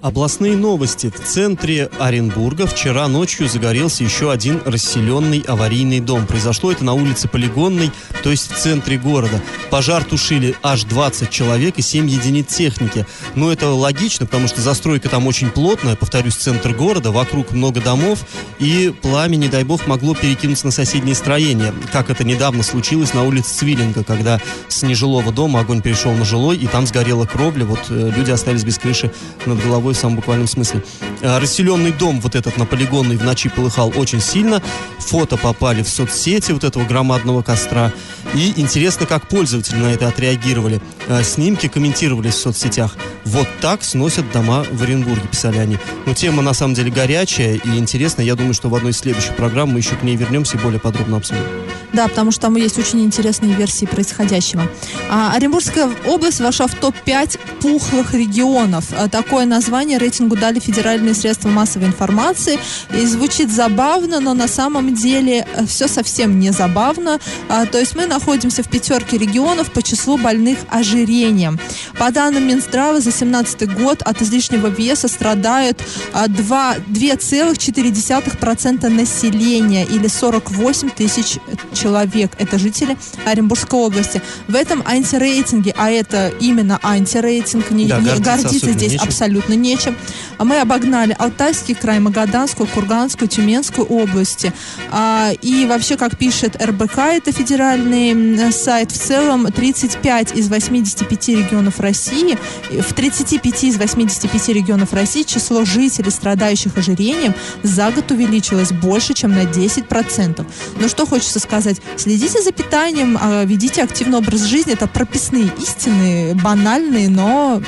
Областные 0.00 0.56
новости. 0.56 1.10
В 1.10 1.24
центре 1.24 1.90
Оренбурга 1.98 2.68
вчера 2.68 3.08
ночью 3.08 3.48
загорелся 3.48 4.04
еще 4.04 4.30
один 4.30 4.62
расселенный 4.64 5.40
аварийный 5.40 5.98
дом. 5.98 6.24
Произошло 6.24 6.70
это 6.70 6.84
на 6.84 6.92
улице 6.92 7.26
Полигонной, 7.26 7.90
то 8.22 8.30
есть 8.30 8.48
в 8.48 8.56
центре 8.56 8.96
города. 8.96 9.42
Пожар 9.70 10.04
тушили 10.04 10.54
аж 10.62 10.84
20 10.84 11.30
человек 11.30 11.78
и 11.78 11.82
7 11.82 12.08
единиц 12.08 12.54
техники. 12.54 13.06
Но 13.34 13.50
это 13.50 13.70
логично, 13.70 14.24
потому 14.24 14.46
что 14.46 14.60
застройка 14.60 15.08
там 15.08 15.26
очень 15.26 15.50
плотная, 15.50 15.96
повторюсь, 15.96 16.36
центр 16.36 16.72
города, 16.72 17.10
вокруг 17.10 17.50
много 17.50 17.80
домов, 17.80 18.20
и 18.60 18.94
пламя, 19.02 19.34
не 19.34 19.48
дай 19.48 19.64
бог, 19.64 19.88
могло 19.88 20.14
перекинуться 20.14 20.66
на 20.66 20.72
соседние 20.72 21.16
строения. 21.16 21.74
Как 21.92 22.08
это 22.08 22.22
недавно 22.22 22.62
случилось 22.62 23.14
на 23.14 23.24
улице 23.24 23.52
Цвиллинга, 23.52 24.04
когда 24.04 24.40
с 24.68 24.82
нежилого 24.84 25.32
дома 25.32 25.58
огонь 25.58 25.82
перешел 25.82 26.12
на 26.12 26.24
жилой, 26.24 26.56
и 26.56 26.68
там 26.68 26.86
сгорела 26.86 27.26
кровля, 27.26 27.64
вот 27.64 27.80
э, 27.90 28.12
люди 28.16 28.30
остались 28.30 28.62
без 28.62 28.78
крыши 28.78 29.12
над 29.44 29.60
головой 29.60 29.87
в 29.96 30.00
самом 30.00 30.16
буквальном 30.16 30.46
смысле. 30.46 30.82
Э, 31.20 31.38
Расселенный 31.38 31.92
дом 31.92 32.20
вот 32.20 32.34
этот 32.34 32.56
на 32.56 32.66
полигонной 32.66 33.16
в 33.16 33.24
ночи 33.24 33.48
полыхал 33.48 33.92
очень 33.96 34.20
сильно. 34.20 34.62
Фото 34.98 35.36
попали 35.36 35.82
в 35.82 35.88
соцсети 35.88 36.52
вот 36.52 36.64
этого 36.64 36.84
громадного 36.84 37.42
костра. 37.42 37.92
И 38.34 38.52
интересно, 38.56 39.06
как 39.06 39.28
пользователи 39.28 39.76
на 39.76 39.92
это 39.92 40.08
отреагировали. 40.08 40.80
Э, 41.08 41.22
Снимки 41.22 41.68
комментировались 41.68 42.34
в 42.34 42.40
соцсетях. 42.40 42.96
Вот 43.24 43.48
так 43.60 43.82
сносят 43.84 44.30
дома 44.32 44.64
в 44.70 44.82
Оренбурге, 44.82 45.28
писали 45.30 45.58
они. 45.58 45.78
Но 46.06 46.14
тема 46.14 46.42
на 46.42 46.54
самом 46.54 46.74
деле 46.74 46.90
горячая 46.90 47.54
и 47.56 47.78
интересная. 47.78 48.24
Я 48.24 48.34
думаю, 48.34 48.54
что 48.54 48.68
в 48.68 48.74
одной 48.74 48.92
из 48.92 48.98
следующих 48.98 49.36
программ 49.36 49.70
мы 49.70 49.80
еще 49.80 49.96
к 49.96 50.02
ней 50.02 50.16
вернемся 50.16 50.56
и 50.56 50.60
более 50.60 50.80
подробно 50.80 51.18
обсудим. 51.18 51.44
Да, 51.92 52.08
потому 52.08 52.30
что 52.30 52.40
там 52.42 52.56
есть 52.56 52.78
очень 52.78 53.02
интересные 53.02 53.54
версии 53.54 53.86
происходящего. 53.86 54.68
А, 55.10 55.32
Оренбургская 55.34 55.88
область 56.06 56.40
вошла 56.40 56.66
в 56.66 56.74
топ-5 56.74 57.38
пухлых 57.60 58.14
регионов. 58.14 58.86
А, 58.92 59.08
такое 59.08 59.46
название 59.46 59.98
рейтингу 59.98 60.36
дали 60.36 60.60
федеральные 60.60 61.14
средства 61.14 61.48
массовой 61.48 61.86
информации. 61.86 62.58
И 62.94 63.06
звучит 63.06 63.50
забавно, 63.50 64.20
но 64.20 64.34
на 64.34 64.48
самом 64.48 64.94
деле 64.94 65.46
все 65.66 65.88
совсем 65.88 66.38
не 66.38 66.50
забавно. 66.50 67.18
А, 67.48 67.64
то 67.66 67.78
есть 67.78 67.96
мы 67.96 68.06
находимся 68.06 68.62
в 68.62 68.68
пятерке 68.68 69.18
регионов 69.18 69.70
по 69.70 69.82
числу 69.82 70.18
больных 70.18 70.58
ожирением. 70.68 71.58
По 71.98 72.10
данным 72.10 72.46
Минздрава, 72.46 73.00
за 73.00 73.10
2017 73.10 73.74
год 73.74 74.02
от 74.02 74.20
излишнего 74.22 74.68
веса 74.68 75.08
страдают 75.08 75.82
а, 76.12 76.28
два- 76.28 76.76
2,4% 76.76 78.88
населения 78.88 79.84
или 79.84 80.06
48 80.06 80.90
тысяч 80.90 81.38
человек. 81.78 82.32
Это 82.38 82.58
жители 82.58 82.96
Оренбургской 83.24 83.78
области. 83.78 84.22
В 84.48 84.54
этом 84.54 84.82
антирейтинге, 84.86 85.74
а 85.76 85.90
это 85.90 86.32
именно 86.40 86.78
антирейтинг, 86.82 87.70
не, 87.70 87.86
Да, 87.86 87.98
не- 87.98 88.06
гордиться 88.06 88.42
гордиться 88.42 88.72
здесь 88.72 88.92
нечем. 88.92 89.04
абсолютно 89.08 89.52
нечем. 89.54 89.96
А 90.38 90.44
Мы 90.44 90.60
обогнали 90.60 91.14
Алтайский 91.18 91.74
край, 91.74 91.98
Магаданскую, 92.00 92.66
Курганскую, 92.68 93.28
Тюменскую 93.28 93.86
области. 93.86 94.52
А, 94.90 95.30
и 95.42 95.66
вообще, 95.66 95.96
как 95.96 96.16
пишет 96.16 96.56
РБК, 96.62 96.98
это 96.98 97.32
федеральный 97.32 98.52
сайт, 98.52 98.90
в 98.92 98.98
целом 98.98 99.46
35 99.52 100.32
из 100.36 100.48
85 100.48 101.28
регионов 101.36 101.80
России, 101.80 102.38
э, 102.70 102.80
в 102.80 102.92
35 102.94 103.64
из 103.64 103.76
85 103.76 104.52
регионов 104.54 104.92
России 104.92 105.22
число 105.22 105.64
жителей, 105.64 106.10
страдающих 106.10 106.76
ожирением, 106.78 107.34
за 107.62 107.90
год 107.90 108.10
увеличилось 108.10 108.72
больше, 108.72 109.12
чем 109.14 109.32
на 109.34 109.44
10%. 109.44 110.46
Ну 110.80 110.88
что 110.88 111.04
хочется 111.06 111.40
сказать? 111.40 111.67
Следите 111.96 112.42
за 112.42 112.52
питанием, 112.52 113.18
а, 113.20 113.44
ведите 113.44 113.82
активный 113.82 114.18
образ 114.18 114.42
жизни. 114.44 114.72
Это 114.72 114.86
прописные 114.86 115.50
истины, 115.60 116.34
банальные, 116.34 117.08
но 117.08 117.62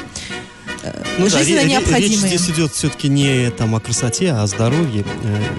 э, 0.82 0.92
Ну 1.18 1.28
да, 1.28 1.38
жизненно 1.38 1.60
ре- 1.60 1.62
ре- 1.62 1.68
речь 1.68 1.70
необходимые. 1.86 2.28
здесь 2.38 2.48
идет 2.50 2.72
все-таки 2.72 3.08
не 3.08 3.50
там 3.50 3.74
о 3.74 3.80
красоте, 3.80 4.32
а 4.32 4.42
о 4.42 4.46
здоровье. 4.46 5.04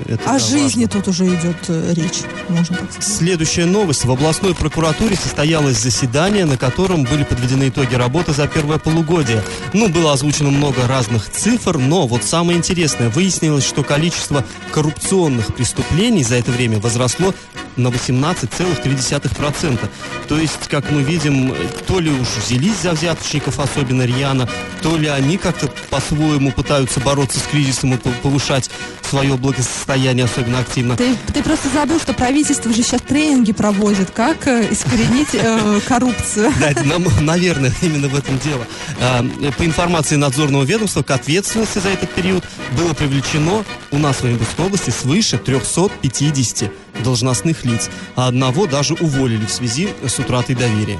Э, 0.07 0.13
это, 0.13 0.29
О 0.29 0.33
да, 0.33 0.39
жизни 0.39 0.86
важно. 0.86 0.88
тут 1.01 1.07
уже 1.10 1.25
идет 1.27 1.57
э, 1.67 1.93
речь, 1.95 2.21
можно 2.50 2.75
так 2.75 2.91
сказать. 2.91 3.17
Следующая 3.17 3.65
новость. 3.65 4.05
В 4.05 4.12
областной 4.12 4.55
прокуратуре 4.55 5.15
состоялось 5.15 5.77
заседание, 5.77 6.45
на 6.45 6.57
котором 6.57 7.03
были 7.03 7.24
подведены 7.24 7.69
итоги 7.69 7.93
работы 7.95 8.33
за 8.33 8.48
первое 8.48 8.79
полугодие. 8.79 9.43
Ну, 9.74 9.89
было 9.89 10.13
озвучено 10.13 10.50
много 10.50 10.88
разных 10.88 11.29
цифр, 11.29 11.77
но 11.77 12.07
вот 12.07 12.24
самое 12.24 12.57
интересное, 12.57 13.10
выяснилось, 13.10 13.63
что 13.65 13.83
количество 13.83 14.43
коррупционных 14.71 15.53
преступлений 15.55 16.24
за 16.24 16.36
это 16.36 16.51
время 16.51 16.79
возросло 16.79 17.33
на 17.75 17.88
18,3%. 17.88 19.80
То 20.28 20.38
есть, 20.38 20.68
как 20.70 20.90
мы 20.92 21.04
видим, 21.04 21.54
то 21.88 22.00
ли 22.00 22.12
уж 22.12 22.28
взялись 22.44 22.78
за 22.82 22.92
взяточников 22.92 23.60
особенно 23.60 24.04
рьяно, 24.04 24.48
то 24.82 24.98
ли 24.98 25.08
они 25.08 25.38
как-то 25.38 25.68
по-своему 25.90 26.51
пытаются 26.51 27.00
бороться 27.00 27.40
с 27.40 27.44
кризисом 27.44 27.94
и 27.94 27.98
пов- 27.98 28.20
повышать 28.22 28.70
свое 29.10 29.36
благосостояние 29.36 30.25
особенно 30.25 30.60
активно. 30.60 30.96
Ты, 30.96 31.16
ты 31.34 31.44
просто 31.44 31.70
забыл, 31.70 32.00
что 32.00 32.13
правительство 32.13 32.74
же 32.74 32.84
сейчас 32.84 33.01
тренинги 33.01 33.51
проводит, 33.51 34.12
как 34.12 34.48
э, 34.48 34.68
искоренить 34.72 35.30
э, 35.34 35.80
коррупцию. 35.88 36.54
Да, 36.60 36.72
это 36.72 36.84
наверное, 37.22 37.74
именно 37.82 38.08
в 38.08 38.16
этом 38.16 38.38
дело. 38.40 38.66
А, 39.00 39.25
По 39.58 39.66
информации 39.66 40.16
надзорного 40.16 40.63
ведомства, 40.63 41.04
к 41.04 41.12
ответственности 41.12 41.80
за 41.80 41.90
этот 41.90 42.10
период 42.12 42.44
было 42.78 42.94
привлечено 42.94 43.63
у 43.92 43.98
нас 43.98 44.18
в 44.18 44.24
Оренбургской 44.24 44.66
области 44.66 44.90
свыше 44.90 45.38
350 45.38 46.72
должностных 47.01 47.65
лиц, 47.65 47.89
а 48.15 48.27
одного 48.27 48.67
даже 48.67 48.93
уволили 48.96 49.46
в 49.46 49.51
связи 49.51 49.89
с 50.05 50.20
утратой 50.20 50.55
доверия. 50.55 51.00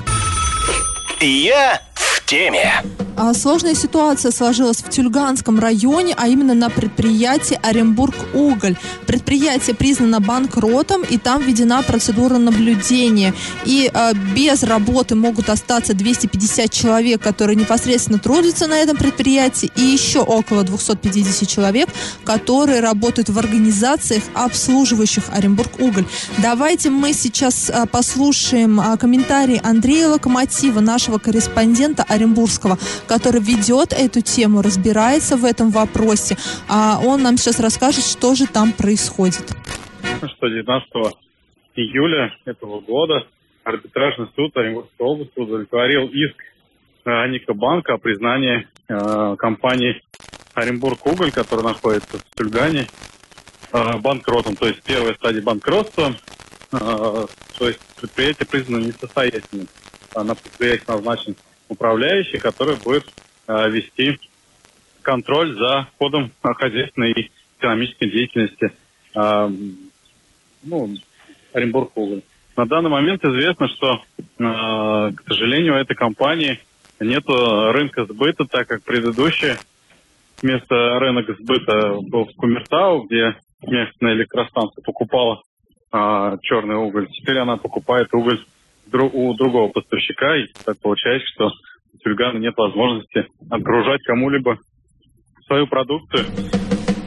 Я 1.20 1.82
в 1.94 2.26
теме. 2.26 2.84
А, 3.18 3.34
Сложная 3.34 3.76
ситуация 3.76 4.32
сложилась 4.32 4.78
в 4.78 4.90
Тюльганском 4.90 5.60
районе, 5.60 6.14
а 6.18 6.28
именно 6.28 6.54
на 6.54 6.70
предприятии 6.70 7.60
Оренбург 7.62 8.16
Уголь. 8.34 8.76
Предприятие 9.08 9.76
признано 9.76 10.20
банкротом, 10.20 11.02
и 11.04 11.18
там 11.18 11.42
введена 11.42 11.82
процедура 11.84 12.38
наблюдения. 12.38 13.34
И 13.66 13.90
а, 13.94 14.14
без 14.14 14.64
работы 14.64 15.16
могут 15.16 15.50
остаться 15.50 15.94
250 15.94 16.72
человек, 16.72 17.22
которые 17.22 17.56
непосредственно 17.56 18.20
трудятся 18.20 18.68
на 18.68 18.76
этом 18.76 18.96
предприятии, 18.96 19.72
и 19.76 19.82
еще 19.82 20.20
около 20.20 20.64
250 20.64 21.48
человек, 21.48 21.90
которые 22.24 22.80
работают 22.80 23.30
в 23.30 23.38
организациях, 23.38 24.24
обслуживающих 24.34 25.24
Оренбург 25.34 25.80
Уголь. 25.80 26.06
Давайте 26.38 26.90
мы 26.90 27.14
сейчас 27.14 27.70
а, 27.70 27.86
послушаем 27.86 28.80
а, 28.80 28.96
комментарий 28.98 29.58
Андрея 29.58 30.10
Локомотива, 30.10 30.80
нашего 30.80 31.18
корреспондента 31.18 32.04
Оренбургского, 32.04 32.78
который 33.08 33.42
ведет 33.42 33.94
эту 33.94 34.22
тему, 34.22 34.62
разбирается 34.62 35.38
в 35.38 35.46
этом 35.46 35.70
вопросе. 35.72 36.38
А 36.70 37.00
он 37.04 37.24
нам 37.24 37.38
сейчас 37.38 37.60
расскажет, 37.60 38.04
что 38.04 38.36
же 38.36 38.48
там 38.48 38.72
происходит. 38.74 39.52
что 40.36 40.48
19 40.48 41.16
июля 41.76 42.34
этого 42.46 42.80
года 42.82 43.26
арбитражный 43.64 44.28
суд 44.36 44.56
Оренбургской 44.58 45.06
области 45.06 45.40
удовлетворил 45.40 46.08
иск 46.08 46.36
э, 47.06 47.28
Никобанка 47.28 47.94
о 47.94 47.98
признании 47.98 48.68
э, 48.88 49.36
компании 49.38 50.02
Оренбург 50.54 51.06
Уголь, 51.06 51.32
которая 51.32 51.74
находится 51.74 52.18
в 52.18 52.36
Тюльгане, 52.36 52.88
э, 53.72 53.98
банкротом. 54.00 54.56
То 54.56 54.68
есть 54.68 54.82
первая 54.84 55.14
стадия 55.16 55.42
банкротства, 55.42 56.16
э, 56.72 56.78
то 56.78 57.68
есть 57.68 57.80
предприятие 58.00 58.48
признано 58.48 58.84
несостоятельным. 58.84 59.68
На 60.14 60.36
предприятии 60.36 60.84
назначен 60.88 61.36
управляющий, 61.72 62.38
который 62.40 62.76
будет 62.76 63.06
э, 63.48 63.70
вести 63.70 64.20
контроль 65.02 65.58
за 65.58 65.88
ходом 65.98 66.32
хозяйственной 66.44 67.14
и 67.14 67.32
экономической 67.58 68.10
деятельности 68.12 68.74
э, 69.16 69.50
ну, 70.64 70.94
Оренбург 71.54 71.92
Уголь. 71.96 72.24
На 72.58 72.66
данный 72.66 72.90
момент 72.90 73.24
известно, 73.24 73.70
что, 73.70 74.04
э, 74.18 75.12
к 75.16 75.24
сожалению, 75.28 75.74
у 75.74 75.78
этой 75.78 75.96
компании 75.96 76.60
нет 77.00 77.24
рынка 77.28 78.06
сбыта, 78.06 78.46
так 78.46 78.68
как 78.68 78.84
предыдущее 78.84 79.58
место 80.42 81.00
рынок 81.00 81.26
сбыта 81.40 81.96
был 82.02 82.26
в 82.26 82.36
Кумертау, 82.36 83.04
где 83.04 83.38
местная 83.64 84.14
электростанция 84.14 84.84
покупала 84.84 85.42
черный 85.92 86.76
уголь. 86.76 87.08
Теперь 87.12 87.40
она 87.40 87.58
покупает 87.58 88.14
уголь 88.14 88.40
у 88.94 89.34
другого 89.36 89.70
поставщика, 89.72 90.36
и 90.38 90.46
так 90.66 90.80
получается, 90.82 91.28
что 91.34 91.52
у 91.94 91.98
Тюльгана 91.98 92.38
нет 92.38 92.56
возможности 92.58 93.26
отгружать 93.50 94.02
кому-либо 94.04 94.58
свою 95.48 95.68
продукцию. 95.68 96.61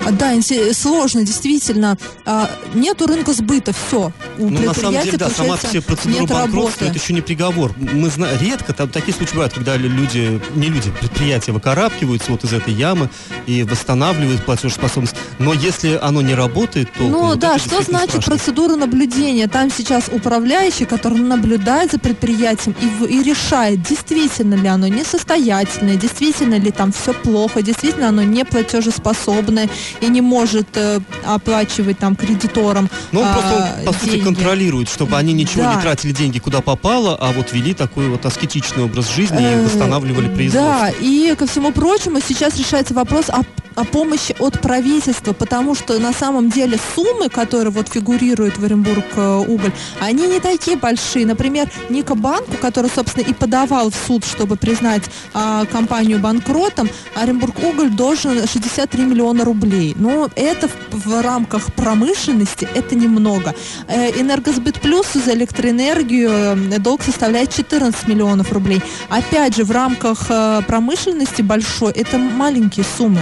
А, 0.06 0.10
Да, 0.12 0.34
инте- 0.34 0.72
сложно, 0.74 1.22
действительно. 1.24 1.96
А, 2.26 2.50
Нету 2.74 3.06
рынка 3.06 3.32
сбыта, 3.32 3.72
все. 3.72 4.12
У 4.38 4.48
Ну, 4.50 4.60
на 4.60 4.74
самом 4.74 5.02
деле, 5.02 5.16
да, 5.16 5.30
сама 5.30 5.56
все 5.56 5.80
процедура 5.80 6.26
банкротства, 6.26 6.84
это 6.86 6.94
еще 6.98 7.12
не 7.12 7.20
приговор. 7.20 7.72
Мы 7.78 8.08
знаем, 8.10 8.38
редко 8.40 8.72
там 8.72 8.88
такие 8.88 9.14
случаи 9.14 9.32
бывают, 9.34 9.52
когда 9.54 9.76
люди, 9.76 10.40
не 10.54 10.68
люди, 10.68 10.90
предприятия 10.90 11.52
выкарабкиваются 11.52 12.30
вот 12.32 12.44
из 12.44 12.52
этой 12.52 12.74
ямы 12.74 13.08
и 13.46 13.62
восстанавливают 13.62 14.44
платежеспособность. 14.44 15.14
Но 15.38 15.52
если 15.52 15.98
оно 16.02 16.20
не 16.22 16.34
работает, 16.34 16.92
то 16.92 17.04
Ну 17.04 17.20
вот 17.26 17.38
да, 17.38 17.58
что 17.58 17.82
значит 17.82 18.10
страшно. 18.10 18.32
процедура 18.32 18.76
наблюдения? 18.76 19.46
Там 19.48 19.70
сейчас 19.70 20.04
управляющий, 20.10 20.84
который 20.84 21.18
наблюдает 21.18 21.92
за 21.92 21.98
предприятием 21.98 22.74
и, 22.80 23.14
и 23.14 23.22
решает, 23.22 23.82
действительно 23.82 24.54
ли 24.54 24.68
оно 24.68 24.88
несостоятельное, 24.88 25.96
действительно 25.96 26.58
ли 26.58 26.70
там 26.70 26.92
все 26.92 27.12
плохо, 27.14 27.62
действительно 27.62 28.08
оно 28.08 28.22
не 28.22 28.44
платежеспособное 28.44 29.68
и 30.00 30.09
не 30.09 30.20
может 30.20 30.68
э, 30.76 31.00
оплачивать 31.24 31.98
там 31.98 32.16
кредиторам 32.16 32.88
Ну, 33.12 33.20
он 33.20 33.26
а, 33.28 33.33
просто, 33.33 33.76
он, 33.80 33.87
по 33.87 33.92
сути, 33.92 34.11
деньги. 34.11 34.24
контролирует, 34.24 34.88
чтобы 34.88 35.16
они 35.16 35.33
ничего 35.33 35.62
Да. 35.64 35.74
не 35.74 35.80
тратили 35.83 36.12
деньги 36.12 36.38
куда 36.38 36.61
попало, 36.61 37.16
а 37.20 37.33
вот 37.33 37.52
вели 37.52 37.74
такой 37.74 38.09
вот 38.09 38.24
аскетичный 38.26 38.85
образ 38.85 39.14
жизни 39.14 39.38
и 39.40 39.54
Э, 39.54 39.64
восстанавливали 39.64 40.28
производство. 40.35 40.62
Да, 40.62 40.90
и 41.00 41.35
ко 41.37 41.46
всему 41.46 41.72
прочему 41.72 42.18
сейчас 42.26 42.57
решается 42.59 42.94
вопрос 42.94 43.28
о, 43.28 43.42
о 43.74 43.85
помощи 43.85 44.35
от 44.38 44.61
правительства, 44.61 45.33
потому 45.33 45.74
что 45.74 45.98
на 45.98 46.12
самом 46.12 46.50
деле 46.50 46.78
суммы, 46.94 47.28
которые 47.28 47.70
вот 47.70 47.88
фигурируют 47.88 48.59
в 48.59 48.64
Оренбург 48.64 49.04
э, 49.16 49.44
уголь, 49.46 49.72
они 50.00 50.26
не 50.26 50.40
такие 50.40 50.76
большие. 50.76 51.26
Например, 51.26 51.68
Ника 51.88 52.14
Банку, 52.14 52.57
который, 52.61 52.90
собственно, 52.94 53.24
и 53.24 53.33
подавал 53.33 53.90
в 53.90 53.94
суд, 54.07 54.24
чтобы 54.24 54.57
признать 54.57 55.02
а, 55.35 55.64
компанию 55.66 56.18
банкротом, 56.18 56.88
Оренбург 57.14 57.54
уголь 57.62 57.90
должен 57.90 58.46
63 58.46 59.02
миллиона 59.04 59.44
рублей. 59.44 59.84
Но 59.97 60.31
это 60.35 60.68
в, 60.68 61.07
в 61.07 61.23
рамках 61.23 61.73
промышленности 61.75 62.66
это 62.75 62.94
немного. 62.94 63.55
Э, 63.88 64.11
Энергосбыт 64.20 64.81
плюс 64.81 65.12
за 65.12 65.35
электроэнергию 65.35 66.31
э, 66.31 66.79
долг 66.79 67.03
составляет 67.03 67.53
14 67.53 68.09
миллионов 68.09 68.53
рублей. 68.53 68.81
Опять 69.09 69.57
же, 69.57 69.64
в 69.64 69.70
рамках 69.70 70.27
э, 70.31 70.62
промышленности 70.66 71.42
большой 71.42 71.92
это 71.92 72.18
маленькие 72.18 72.87
суммы. 72.97 73.20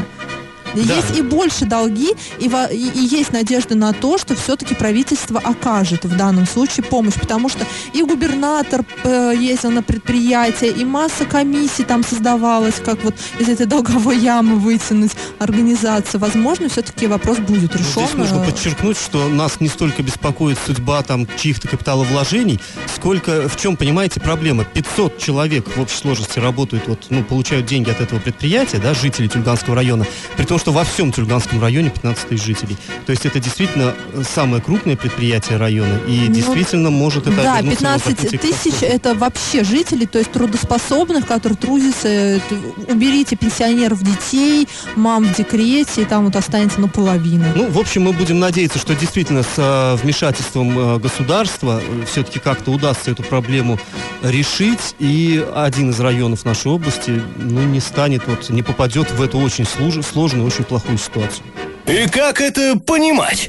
Да. 0.74 0.96
Есть 0.96 1.18
и 1.18 1.22
больше 1.22 1.64
долги, 1.66 2.11
и, 2.38 2.48
во- 2.48 2.66
и- 2.66 2.76
и 2.76 3.00
есть 3.04 3.32
надежда 3.32 3.74
на 3.76 3.92
то, 3.92 4.18
что 4.18 4.35
все-таки 4.35 4.74
правительство 4.74 5.38
окажет 5.40 6.04
в 6.04 6.16
данном 6.16 6.46
случае 6.46 6.85
помощь, 6.85 7.14
потому 7.14 7.48
что 7.48 7.66
и 7.92 8.02
губернатор 8.02 8.85
э, 9.04 9.32
ездил 9.38 9.70
на 9.70 9.82
предприятие, 9.82 10.70
и 10.72 10.85
масса 10.85 11.24
комиссий 11.24 11.85
там 11.85 12.02
создавалась, 12.04 12.76
как 12.85 13.02
вот 13.04 13.14
из 13.38 13.48
этой 13.48 13.66
долговой 13.66 14.18
ямы 14.18 14.56
вытянуть 14.58 15.12
организацию. 15.38 16.20
Возможно, 16.20 16.68
все-таки 16.68 17.06
вопрос 17.06 17.38
будет 17.38 17.72
Ну, 17.74 17.78
решен. 17.80 17.92
Здесь 18.06 18.14
нужно 18.14 18.38
э, 18.42 18.46
подчеркнуть, 18.46 18.96
что 18.96 19.28
нас 19.28 19.61
не 19.61 19.68
столько 19.68 20.02
беспокоит 20.02 20.58
судьба 20.64 21.02
там 21.02 21.26
чьих-то 21.38 21.68
капиталовложений, 21.68 22.61
сколько 22.94 23.48
в 23.48 23.56
чем, 23.61 23.76
понимаете, 23.76 24.20
проблема. 24.20 24.64
500 24.64 25.18
человек 25.18 25.76
в 25.76 25.80
общей 25.80 25.96
сложности 25.96 26.38
работают, 26.38 26.88
вот, 26.88 27.06
ну, 27.11 27.22
получают 27.24 27.66
деньги 27.66 27.90
от 27.90 28.00
этого 28.00 28.18
предприятия, 28.18 28.78
да, 28.78 28.94
жители 28.94 29.28
Тюльганского 29.28 29.74
района, 29.76 30.06
при 30.37 30.44
том, 30.44 30.58
что 30.62 30.70
во 30.70 30.85
всем 30.85 31.11
Тюльганском 31.11 31.61
районе 31.61 31.90
15 31.90 32.29
тысяч 32.29 32.44
жителей. 32.44 32.77
То 33.05 33.11
есть 33.11 33.27
это 33.27 33.40
действительно 33.40 33.94
э, 34.12 34.22
самое 34.22 34.62
крупное 34.62 34.96
предприятие 34.96 35.59
района. 35.59 35.98
И 36.07 36.27
Ну, 36.29 36.35
действительно 36.35 36.88
может 36.90 37.27
это 37.27 37.42
Да, 37.42 37.57
обернуться 37.57 37.83
на 37.83 37.98
15 37.98 38.16
пути 38.16 38.38
к 38.38 38.40
тысяч 38.40 38.75
это 38.83 39.14
вообще 39.16 39.64
жители, 39.64 40.05
то 40.05 40.18
есть 40.20 40.31
трудоспособных, 40.31 41.27
которые 41.27 41.57
трудятся. 41.57 42.07
Это- 42.07 42.55
Уберите 42.88 43.35
пенсионеров, 43.35 44.05
детей, 44.05 44.68
мам 44.94 45.25
в 45.25 45.37
декрете, 45.37 46.03
и 46.03 46.05
там 46.05 46.27
вот 46.27 46.37
останется 46.37 46.81
наполовину. 46.81 47.44
Ну, 47.57 47.68
в 47.68 47.79
общем, 47.79 48.03
мы 48.03 48.12
будем 48.12 48.38
надеяться, 48.38 48.79
что 48.79 48.94
действительно 48.94 49.42
с 49.42 49.46
э, 49.57 49.96
вмешательством 50.01 50.79
э, 50.79 50.98
государства 51.01 51.81
все-таки 52.07 52.38
как-то 52.38 52.70
удастся 52.70 53.11
эту 53.11 53.25
проблему 53.25 53.81
решить, 54.22 54.94
и 55.01 55.44
один 55.57 55.90
из 55.90 55.98
районов 55.98 56.44
нашей 56.44 56.70
области, 56.70 57.20
ну, 57.37 57.62
не 57.62 57.81
станет, 57.81 58.22
вот, 58.29 58.48
не 58.51 58.62
попадет 58.62 59.11
в 59.11 59.20
эту 59.20 59.38
очень 59.40 59.64
служ- 59.64 60.05
сложную, 60.05 60.46
очень 60.52 60.64
плохую 60.64 60.98
ситуацию. 60.98 61.44
И 61.86 62.08
как 62.08 62.40
это 62.40 62.78
понимать? 62.78 63.48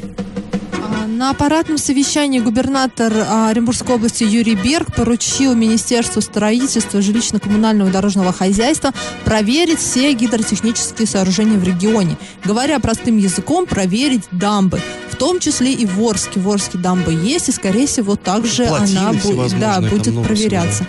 А, 0.73 1.05
На 1.07 1.31
аппаратном 1.31 1.77
совещании 1.77 2.39
губернатор 2.39 3.11
а, 3.13 3.49
Оренбургской 3.49 3.95
области 3.95 4.23
Юрий 4.23 4.55
Берг 4.55 4.93
поручил 4.95 5.53
Министерству 5.53 6.21
строительства, 6.21 6.99
жилищно-коммунального 6.99 7.89
и 7.89 7.91
дорожного 7.91 8.31
хозяйства 8.33 8.91
проверить 9.25 9.79
все 9.79 10.13
гидротехнические 10.13 11.07
сооружения 11.07 11.57
в 11.57 11.63
регионе. 11.63 12.17
Говоря 12.43 12.79
простым 12.79 13.17
языком, 13.17 13.65
проверить 13.65 14.23
дамбы. 14.31 14.79
В 15.09 15.15
том 15.15 15.39
числе 15.39 15.71
и 15.73 15.85
в 15.85 16.01
Орске. 16.01 16.39
В 16.39 16.49
Орске 16.49 16.77
дамбы 16.77 17.13
есть, 17.13 17.49
и, 17.49 17.51
скорее 17.51 17.85
всего, 17.85 18.15
также 18.15 18.65
Плотины 18.65 18.97
она 18.97 19.11
бу- 19.11 19.19
всевозможные, 19.19 19.59
да, 19.61 19.73
там 19.75 19.83
будет 19.89 20.07
много 20.07 20.07
всего, 20.07 20.23
проверяться. 20.23 20.85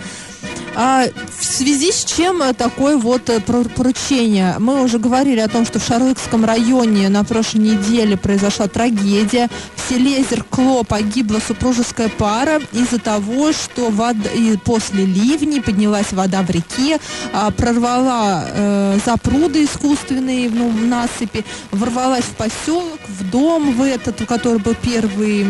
А, 0.77 1.05
в 1.39 1.43
связи 1.43 1.91
с 1.91 2.03
чем 2.03 2.41
э, 2.41 2.53
такое 2.53 2.97
вот 2.97 3.29
э, 3.29 3.39
поручение? 3.39 4.55
Мы 4.59 4.83
уже 4.83 4.99
говорили 4.99 5.39
о 5.39 5.47
том, 5.47 5.65
что 5.65 5.79
в 5.79 5.85
Шарлыкском 5.85 6.43
районе 6.43 7.07
на 7.07 7.23
прошлой 7.23 7.59
неделе 7.59 8.17
произошла 8.17 8.67
трагедия. 8.67 9.49
В 9.75 9.89
селе 9.89 10.21
Зеркло 10.29 10.83
погибла 10.83 11.39
супружеская 11.45 12.09
пара 12.09 12.59
из-за 12.73 12.99
того, 12.99 13.53
что 13.53 13.89
вода, 13.89 14.29
и 14.29 14.57
после 14.57 15.05
ливней 15.05 15.61
поднялась 15.61 16.11
вода 16.11 16.41
в 16.41 16.49
реке, 16.49 16.99
а, 17.31 17.51
прорвала 17.51 18.43
э, 18.47 18.99
запруды 19.05 19.63
искусственные 19.63 20.49
ну, 20.49 20.69
в 20.69 20.85
насыпи, 20.85 21.45
ворвалась 21.71 22.25
в 22.25 22.35
поселок, 22.35 22.99
в 23.07 23.29
дом 23.29 23.71
в 23.71 23.81
этот, 23.81 24.25
который 24.25 24.59
был 24.59 24.75
первый, 24.81 25.45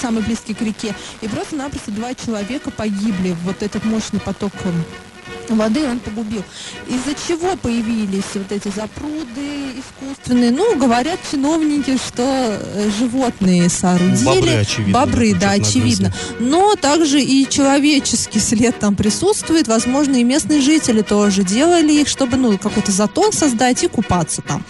самый 0.00 0.24
близкий 0.24 0.54
к 0.54 0.62
реке. 0.62 0.96
И 1.20 1.28
просто-напросто 1.28 1.92
два 1.92 2.14
человека 2.14 2.72
погибли. 2.72 3.36
Вот 3.44 3.62
этот 3.62 3.84
мощный 3.84 4.18
Otto 4.32 4.48
Kumm. 4.48 5.11
Воды 5.48 5.84
он 5.86 5.98
погубил. 6.00 6.42
Из-за 6.88 7.14
чего 7.28 7.56
появились 7.56 8.24
вот 8.34 8.50
эти 8.50 8.68
запруды 8.68 9.72
искусственные? 9.76 10.50
Ну, 10.50 10.76
говорят 10.78 11.18
чиновники, 11.30 11.96
что 11.96 12.22
э, 12.24 12.90
животные 12.98 13.68
соорудили. 13.68 14.24
Бобры, 14.24 14.50
очевидно, 14.54 14.92
Бобры, 14.92 15.34
да, 15.34 15.50
очевидно. 15.52 16.14
Но 16.38 16.74
также 16.76 17.20
и 17.20 17.46
человеческий 17.48 18.38
след 18.40 18.78
там 18.78 18.96
присутствует. 18.96 19.68
Возможно, 19.68 20.16
и 20.16 20.24
местные 20.24 20.60
жители 20.60 21.02
тоже 21.02 21.42
делали 21.42 21.92
их, 21.92 22.08
чтобы, 22.08 22.36
ну, 22.36 22.56
какой-то 22.58 22.92
затон 22.92 23.32
создать 23.32 23.82
и 23.84 23.88
купаться 23.88 24.42
там. 24.42 24.64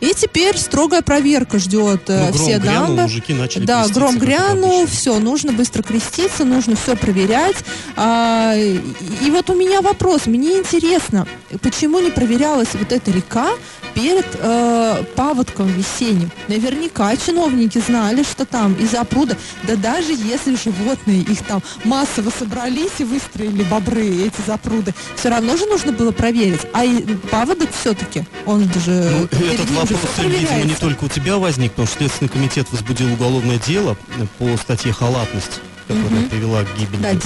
И 0.00 0.12
теперь 0.14 0.56
строгая 0.58 1.02
проверка 1.02 1.58
ждет 1.58 2.02
э, 2.08 2.30
Ну, 2.32 2.38
все 2.38 2.58
грянул, 2.58 2.86
дамбы. 2.88 3.02
мужики 3.02 3.34
начали 3.34 3.64
Да, 3.64 3.86
гром 3.88 4.18
грянул, 4.18 4.86
все, 4.86 5.18
нужно 5.18 5.52
быстро 5.52 5.82
креститься, 5.82 6.44
нужно 6.44 6.76
все 6.76 6.96
проверять. 6.96 7.56
А, 7.96 8.54
и, 8.56 8.78
и 9.24 9.30
вот 9.30 9.48
у 9.50 9.54
меня 9.54 9.80
вопрос, 9.80 10.05
мне 10.26 10.58
интересно, 10.58 11.26
почему 11.62 11.98
не 12.00 12.10
проверялась 12.10 12.68
вот 12.74 12.92
эта 12.92 13.10
река 13.10 13.48
перед 13.94 14.24
э, 14.38 15.02
паводком 15.16 15.66
весенним? 15.66 16.30
Наверняка 16.46 17.16
чиновники 17.16 17.78
знали, 17.84 18.22
что 18.22 18.44
там 18.46 18.74
из-за 18.74 19.02
пруда, 19.04 19.36
да 19.64 19.74
даже 19.74 20.12
если 20.12 20.54
животные 20.54 21.22
их 21.22 21.42
там 21.44 21.60
массово 21.84 22.30
собрались 22.30 22.92
и 22.98 23.04
выстроили 23.04 23.64
бобры 23.64 24.06
эти 24.06 24.40
запруды, 24.46 24.94
все 25.16 25.28
равно 25.28 25.56
же 25.56 25.66
нужно 25.66 25.90
было 25.92 26.12
проверить. 26.12 26.60
А 26.72 26.84
и 26.84 27.02
паводок 27.30 27.70
все-таки, 27.80 28.24
он 28.46 28.64
же 28.84 29.10
Ну, 29.10 29.24
этот 29.24 29.70
вопрос, 29.72 30.00
видимо, 30.18 30.62
не 30.64 30.74
только 30.74 31.04
у 31.04 31.08
тебя 31.08 31.36
возник, 31.38 31.72
потому 31.72 31.88
что 31.88 31.98
Следственный 31.98 32.28
комитет 32.28 32.68
возбудил 32.70 33.12
уголовное 33.12 33.58
дело 33.58 33.96
по 34.38 34.56
статье 34.56 34.92
«Халатность», 34.92 35.60
которая 35.88 36.10
Мгм. 36.10 36.28
привела 36.28 36.62
к 36.62 36.78
гибели 36.78 37.02
Да, 37.02 37.12
двух 37.12 37.22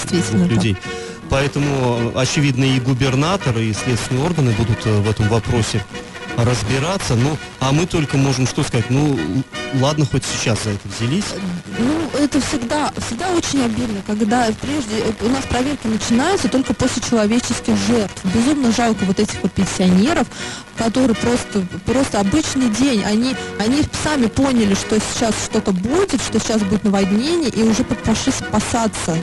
да. 0.62 0.76
Поэтому, 1.30 2.12
очевидно, 2.16 2.64
и 2.64 2.80
губернаторы, 2.80 3.64
и 3.64 3.72
следственные 3.72 4.24
органы 4.24 4.50
будут 4.52 4.84
э, 4.84 5.00
в 5.00 5.08
этом 5.08 5.28
вопросе 5.28 5.84
разбираться. 6.36 7.14
Ну, 7.14 7.38
а 7.60 7.72
мы 7.72 7.86
только 7.86 8.16
можем 8.16 8.46
что 8.46 8.62
сказать? 8.62 8.90
Ну, 8.90 9.18
ладно, 9.80 10.06
хоть 10.10 10.24
сейчас 10.24 10.64
за 10.64 10.70
это 10.70 10.88
взялись. 10.88 11.24
Ну, 11.78 12.00
это 12.18 12.40
всегда, 12.40 12.92
всегда 13.06 13.30
очень 13.30 13.64
обидно, 13.64 14.02
когда 14.06 14.48
прежде 14.60 14.98
э, 14.98 15.24
у 15.24 15.28
нас 15.28 15.44
проверки 15.44 15.86
начинаются 15.86 16.48
только 16.48 16.74
после 16.74 17.00
человеческих 17.02 17.76
жертв. 17.86 18.24
Безумно 18.24 18.72
жалко 18.72 19.04
вот 19.04 19.20
этих 19.20 19.40
вот 19.42 19.52
пенсионеров, 19.52 20.26
которые 20.76 21.14
просто, 21.14 21.62
просто 21.86 22.20
обычный 22.20 22.70
день, 22.70 23.04
они, 23.04 23.36
они 23.58 23.82
сами 24.02 24.26
поняли, 24.26 24.74
что 24.74 24.98
сейчас 24.98 25.34
что-то 25.44 25.72
будет, 25.72 26.20
что 26.20 26.40
сейчас 26.40 26.60
будет 26.62 26.84
наводнение, 26.84 27.50
и 27.50 27.62
уже 27.62 27.84
пошли 27.84 28.32
спасаться. 28.32 29.16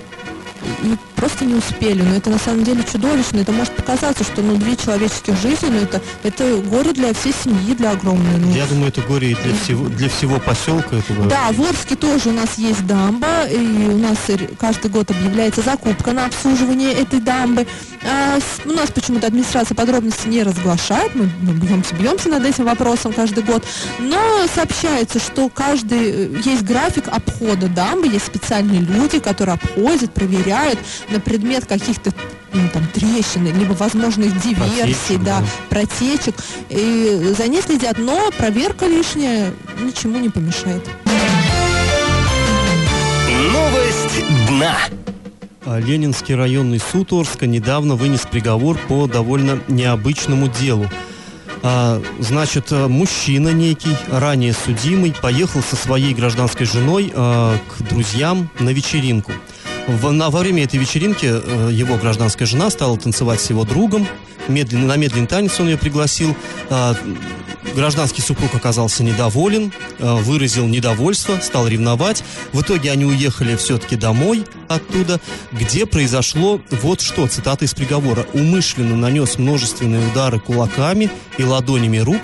И 0.84 0.96
просто 1.18 1.44
не 1.46 1.56
успели. 1.56 2.02
Но 2.02 2.16
это 2.16 2.30
на 2.30 2.38
самом 2.38 2.64
деле 2.64 2.84
чудовищно. 2.90 3.40
Это 3.40 3.52
может 3.52 3.76
показаться, 3.76 4.24
что 4.24 4.42
ну, 4.42 4.56
две 4.56 4.76
человеческих 4.78 5.36
жизни, 5.42 5.68
но 5.70 5.78
это, 5.80 6.02
это 6.24 6.58
горе 6.58 6.94
для 6.94 7.14
всей 7.14 7.34
семьи, 7.34 7.76
для 7.76 7.92
огромной. 7.92 8.38
Ну, 8.38 8.54
Я 8.54 8.66
думаю, 8.68 8.88
это 8.90 9.02
горе 9.02 9.32
и 9.32 9.36
для 9.36 9.54
всего, 9.56 9.88
для 9.90 10.10
всего 10.10 10.40
поселка 10.40 10.96
этого. 10.96 11.28
да, 11.28 11.52
в 11.52 11.62
Орске 11.62 11.96
тоже 11.96 12.30
у 12.30 12.34
нас 12.34 12.58
есть 12.58 12.86
дамба, 12.86 13.46
и 13.52 13.58
у 13.58 13.98
нас 13.98 14.18
каждый 14.60 14.92
год 14.92 15.12
объявляется 15.12 15.62
закупка 15.62 16.12
на 16.14 16.26
обслуживание 16.28 16.94
этой 16.94 17.20
дамбы. 17.20 17.68
А 18.04 18.38
у 18.66 18.72
нас 18.72 18.90
почему-то 18.92 19.28
администрация 19.28 19.76
подробности 19.76 20.28
не 20.28 20.44
разглашает, 20.44 21.16
мы, 21.16 21.30
мы 21.42 21.54
бьемся, 21.54 21.96
бьемся 21.96 22.30
над 22.30 22.46
этим 22.46 22.66
вопросом 22.66 23.12
каждый 23.12 23.44
год, 23.44 23.64
но 24.00 24.46
сообщается, 24.54 25.20
что 25.20 25.50
каждый, 25.50 26.12
э, 26.12 26.42
есть 26.46 26.64
график 26.64 27.08
обхода 27.08 27.68
дамбы, 27.68 28.08
есть 28.08 28.28
специальные 28.28 28.82
люди, 28.82 29.20
которые 29.20 29.56
обходят, 29.56 30.14
проверяют 30.14 30.80
на 31.10 31.20
предмет 31.20 31.66
каких-то 31.66 32.12
ну, 32.54 32.68
там, 32.74 32.86
трещин, 32.88 33.46
либо 33.46 33.74
возможных 33.74 34.34
диверсий, 34.42 35.18
Протечек, 35.18 35.24
да, 35.24 35.40
да. 35.40 35.46
протечек. 35.70 36.36
И 36.70 37.34
за 37.38 37.48
ней 37.48 37.62
следят, 37.62 37.98
но 37.98 38.32
проверка 38.38 38.88
лишняя 38.88 39.54
ничему 39.80 40.20
не 40.20 40.30
помешает. 40.30 40.84
Новость 43.52 44.26
дна. 44.48 44.78
А 45.66 45.80
Ленинский 45.80 46.34
районный 46.36 46.80
суд 46.80 47.12
Орска 47.12 47.46
недавно 47.46 47.96
вынес 47.96 48.22
приговор 48.22 48.80
по 48.88 49.08
довольно 49.08 49.60
необычному 49.68 50.48
делу. 50.48 50.90
А, 51.64 52.02
значит, 52.20 52.72
э, 52.72 52.88
мужчина 52.88 53.50
некий, 53.50 53.96
ранее 54.10 54.54
судимый, 54.54 55.14
поехал 55.22 55.62
со 55.62 55.76
своей 55.76 56.14
гражданской 56.14 56.66
женой 56.66 57.12
а, 57.14 57.58
к 57.68 57.82
друзьям 57.90 58.50
на 58.60 58.70
вечеринку. 58.70 59.34
В- 59.88 60.30
во 60.30 60.40
время 60.40 60.66
этой 60.66 60.78
вечеринки 60.80 61.26
э, 61.26 61.70
его 61.72 61.96
гражданская 61.96 62.46
жена 62.46 62.70
стала 62.70 62.98
танцевать 62.98 63.40
с 63.40 63.50
его 63.50 63.64
другом. 63.64 64.06
Медленно, 64.50 64.88
на 64.88 64.98
медленный 64.98 65.28
танец 65.28 65.60
он 65.60 65.68
ее 65.68 65.78
пригласил. 65.78 66.36
А, 66.70 66.94
гражданский 67.74 68.22
супруг 68.22 68.54
оказался 68.54 69.04
недоволен, 69.04 69.72
э, 70.00 70.14
выразил 70.22 70.68
недовольство, 70.68 71.40
стал 71.42 71.68
ревновать. 71.68 72.24
В 72.52 72.62
итоге 72.62 72.92
они 72.92 73.06
уехали 73.06 73.56
все-таки 73.56 73.96
домой 73.96 74.46
оттуда, 74.68 75.22
где 75.54 75.86
произошло 75.86 76.62
вот 76.82 77.00
что, 77.00 77.26
цитата 77.28 77.64
из 77.64 77.74
приговора. 77.74 78.26
«Умышленно 78.34 78.96
нанес 78.96 79.38
множественные 79.38 80.06
удары 80.06 80.40
кулаками 80.40 81.10
и 81.38 81.44
ладонями 81.44 82.00
рук 82.00 82.22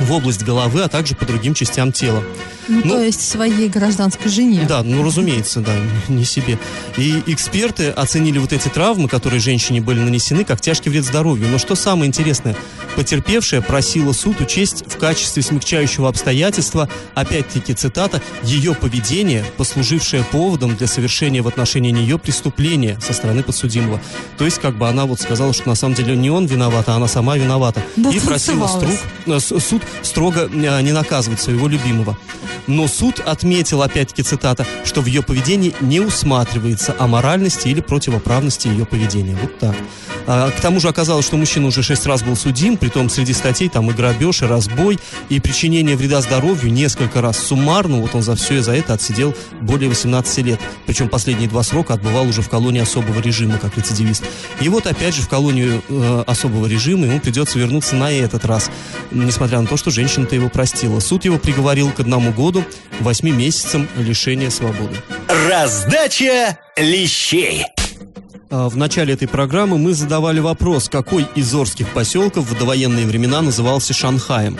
в 0.00 0.12
область 0.12 0.42
головы, 0.42 0.82
а 0.82 0.88
также 0.88 1.14
по 1.14 1.24
другим 1.24 1.54
частям 1.54 1.92
тела». 1.92 2.22
Ну, 2.68 2.80
Ну, 2.84 2.90
то 2.94 3.02
есть 3.02 3.20
своей 3.28 3.68
гражданской 3.68 4.30
жене. 4.30 4.64
Да, 4.68 4.82
ну 4.82 5.02
разумеется, 5.04 5.60
да, 5.60 5.72
не 6.08 6.24
себе. 6.24 6.58
И 6.96 7.22
эксперты 7.26 7.88
оценили 7.90 8.38
вот 8.38 8.52
эти 8.52 8.68
травмы, 8.68 9.08
которые 9.08 9.40
женщине 9.40 9.80
были 9.80 10.00
нанесены, 10.00 10.44
как 10.44 10.60
тяжкий 10.60 10.90
вред 10.90 11.04
здоровью. 11.04 11.48
Но 11.48 11.58
что 11.58 11.74
самое 11.74 12.06
интересное, 12.08 12.56
потерпевшая 12.96 13.60
просила 13.60 14.12
суд 14.12 14.40
учесть 14.40 14.84
в 14.86 14.96
качестве 14.98 15.42
смягчающего 15.42 16.08
обстоятельства, 16.08 16.88
опять-таки 17.14 17.74
цитата, 17.74 18.22
ее 18.42 18.74
поведение, 18.74 19.44
послужившее 19.56 20.24
поводом 20.24 20.76
для 20.76 20.86
совершения 20.86 21.42
в 21.42 21.48
отношении 21.48 21.90
нее 21.90 22.18
преступления 22.18 22.98
со 23.00 23.12
стороны 23.12 23.42
подсудимого. 23.42 24.00
То 24.38 24.44
есть, 24.44 24.58
как 24.58 24.76
бы 24.76 24.88
она 24.88 25.06
вот 25.06 25.20
сказала, 25.20 25.52
что 25.52 25.68
на 25.68 25.74
самом 25.74 25.94
деле 25.94 26.16
не 26.16 26.30
он 26.30 26.46
виноват, 26.46 26.88
а 26.88 26.96
она 26.96 27.08
сама 27.08 27.36
виновата. 27.36 27.82
Да 27.96 28.10
И 28.10 28.20
просила 28.20 28.66
струк- 28.66 28.98
э, 29.26 29.40
суд 29.60 29.82
строго 30.02 30.48
э, 30.52 30.80
не 30.82 30.92
наказывать 30.92 31.40
своего 31.40 31.68
любимого. 31.68 32.16
Но 32.66 32.88
суд 32.88 33.20
отметил, 33.20 33.82
опять-таки 33.82 34.22
цитата, 34.22 34.66
что 34.84 35.00
в 35.00 35.06
ее 35.06 35.22
поведении 35.22 35.74
не 35.80 36.00
усматривается 36.00 36.94
аморальности 36.98 37.68
или 37.68 37.80
противоправности 37.80 38.68
ее 38.68 38.84
поведения. 38.86 39.36
Вот 39.40 39.58
так. 39.58 39.76
А, 40.26 40.50
к 40.50 40.60
тому 40.60 40.80
же 40.80 40.88
оказалось, 40.88 41.26
что 41.26 41.36
мужчина 41.36 41.66
уже 41.66 41.82
шесть 41.82 42.06
раз 42.06 42.22
был 42.22 42.36
судим, 42.36 42.76
при 42.76 42.88
том 42.88 43.10
среди 43.10 43.32
статей 43.32 43.68
там 43.68 43.90
и 43.90 43.92
грабеж, 43.92 44.42
и 44.42 44.46
разбой, 44.46 44.98
и 45.28 45.40
причинение 45.40 45.96
вреда 45.96 46.20
здоровью 46.20 46.72
несколько 46.72 47.20
раз 47.20 47.38
суммарно. 47.38 48.00
Вот 48.00 48.14
он 48.14 48.22
за 48.22 48.34
все 48.34 48.58
и 48.58 48.60
за 48.60 48.74
это 48.74 48.94
отсидел 48.94 49.34
более 49.60 49.88
18 49.88 50.38
лет. 50.38 50.60
Причем 50.86 51.08
последние 51.08 51.48
два 51.48 51.62
срока 51.62 51.94
отбывал 51.94 52.28
уже 52.28 52.42
в 52.42 52.48
колонии 52.48 52.80
особого 52.80 53.20
режима, 53.20 53.58
как 53.58 53.76
рецидивист. 53.76 54.24
И 54.60 54.68
вот 54.68 54.86
опять 54.86 55.14
же 55.14 55.22
в 55.22 55.28
колонию 55.28 55.82
э, 55.88 56.24
особого 56.26 56.66
режима 56.66 57.06
ему 57.06 57.20
придется 57.20 57.58
вернуться 57.58 57.96
на 57.96 58.10
этот 58.10 58.44
раз, 58.44 58.70
несмотря 59.10 59.60
на 59.60 59.66
то, 59.66 59.76
что 59.76 59.90
женщина-то 59.90 60.34
его 60.34 60.48
простила. 60.48 61.00
Суд 61.00 61.24
его 61.24 61.38
приговорил 61.38 61.90
к 61.90 62.00
одному 62.00 62.32
году, 62.32 62.43
восьми 63.00 63.32
месяцам 63.32 63.88
лишения 63.96 64.50
свободы. 64.50 64.96
Раздача 65.48 66.58
лещей. 66.76 67.64
А, 68.50 68.68
В 68.68 68.76
начале 68.76 69.14
этой 69.14 69.28
программы 69.28 69.78
мы 69.78 69.94
задавали 69.94 70.40
вопрос, 70.40 70.88
какой 70.88 71.26
из 71.34 71.54
орских 71.54 71.88
поселков 71.92 72.44
в 72.44 72.58
довоенные 72.58 73.06
времена 73.06 73.42
назывался 73.42 73.94
Шанхаем. 73.94 74.58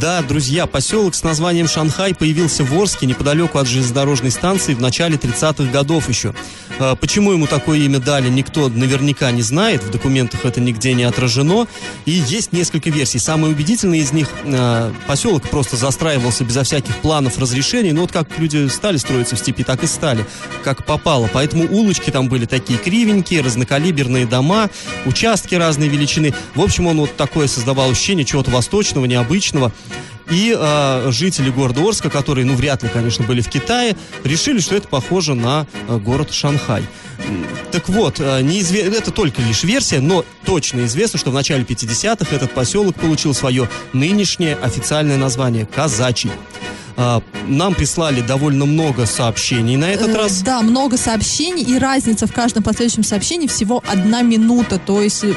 Да, 0.00 0.22
друзья, 0.22 0.66
поселок 0.66 1.14
с 1.14 1.22
названием 1.22 1.68
Шанхай 1.68 2.14
появился 2.14 2.64
в 2.64 2.74
Орске 2.74 3.06
неподалеку 3.06 3.58
от 3.58 3.68
железнодорожной 3.68 4.30
станции 4.30 4.74
в 4.74 4.80
начале 4.80 5.16
30-х 5.16 5.70
годов 5.70 6.08
еще. 6.08 6.34
А, 6.78 6.96
Почему 6.96 7.32
ему 7.32 7.46
такое 7.46 7.78
имя 7.78 7.98
дали, 8.00 8.28
никто 8.28 8.68
наверняка 8.68 9.30
не 9.30 9.42
знает, 9.42 9.82
в 9.82 9.90
документах 9.90 10.44
это 10.44 10.60
нигде 10.60 10.94
не 10.94 11.04
отражено. 11.04 11.66
И 12.06 12.10
есть 12.10 12.52
несколько 12.52 12.90
версий. 12.90 13.18
Самая 13.18 13.52
убедительная 13.52 13.98
из 13.98 14.12
них, 14.12 14.28
а, 14.44 14.92
поселок 15.06 15.48
просто 15.48 15.76
застраивался 15.76 16.44
безо 16.44 16.64
всяких 16.64 16.96
планов, 16.96 17.38
разрешений, 17.38 17.92
но 17.92 18.02
вот 18.02 18.12
как 18.12 18.38
люди 18.38 18.66
стали 18.68 18.96
строиться 18.96 19.36
в 19.36 19.38
степи, 19.38 19.64
так 19.64 19.84
и 19.84 19.86
стали, 19.86 20.26
как 20.62 20.84
попало. 20.84 21.28
Поэтому 21.32 21.66
улочки 21.70 22.10
там 22.10 22.28
были 22.28 22.46
такие 22.46 22.78
кривенькие, 22.78 23.42
разнокалиберные 23.42 24.26
дома, 24.26 24.70
участки 25.06 25.54
разной 25.54 25.88
величины. 25.88 26.34
В 26.54 26.62
общем, 26.62 26.86
он 26.86 26.98
вот 26.98 27.16
такое 27.16 27.46
создавал 27.46 27.90
ощущение 27.90 28.24
чего-то 28.24 28.50
восточного, 28.50 29.04
необычного. 29.04 29.72
И 30.30 30.56
э, 30.58 31.10
жители 31.10 31.50
города 31.50 31.82
Орска, 31.86 32.08
которые, 32.08 32.46
ну, 32.46 32.54
вряд 32.54 32.82
ли, 32.82 32.88
конечно, 32.88 33.26
были 33.26 33.42
в 33.42 33.48
Китае, 33.48 33.94
решили, 34.24 34.58
что 34.58 34.74
это 34.74 34.88
похоже 34.88 35.34
на 35.34 35.66
э, 35.86 35.98
город 35.98 36.32
Шанхай. 36.32 36.82
Так 37.70 37.88
вот, 37.90 38.20
э, 38.20 38.40
неизве- 38.40 38.82
это 38.96 39.10
только 39.10 39.42
лишь 39.42 39.64
версия, 39.64 40.00
но 40.00 40.24
точно 40.46 40.86
известно, 40.86 41.18
что 41.18 41.30
в 41.30 41.34
начале 41.34 41.64
50-х 41.64 42.34
этот 42.34 42.52
поселок 42.52 42.94
получил 42.96 43.34
свое 43.34 43.68
нынешнее 43.92 44.56
официальное 44.56 45.18
название– 45.18 45.66
Казачий. 45.74 46.30
Нам 47.48 47.74
прислали 47.74 48.20
довольно 48.20 48.66
много 48.66 49.04
сообщений 49.04 49.76
на 49.76 49.86
этот 49.90 50.10
Э, 50.10 50.14
раз. 50.16 50.42
Да, 50.42 50.62
много 50.62 50.96
сообщений, 50.96 51.62
и 51.64 51.76
разница 51.78 52.26
в 52.28 52.32
каждом 52.32 52.62
последующем 52.62 53.02
сообщении 53.02 53.48
всего 53.48 53.82
одна 53.86 54.22
минута. 54.22 54.78
То 54.78 55.02
есть 55.02 55.24
э, 55.24 55.34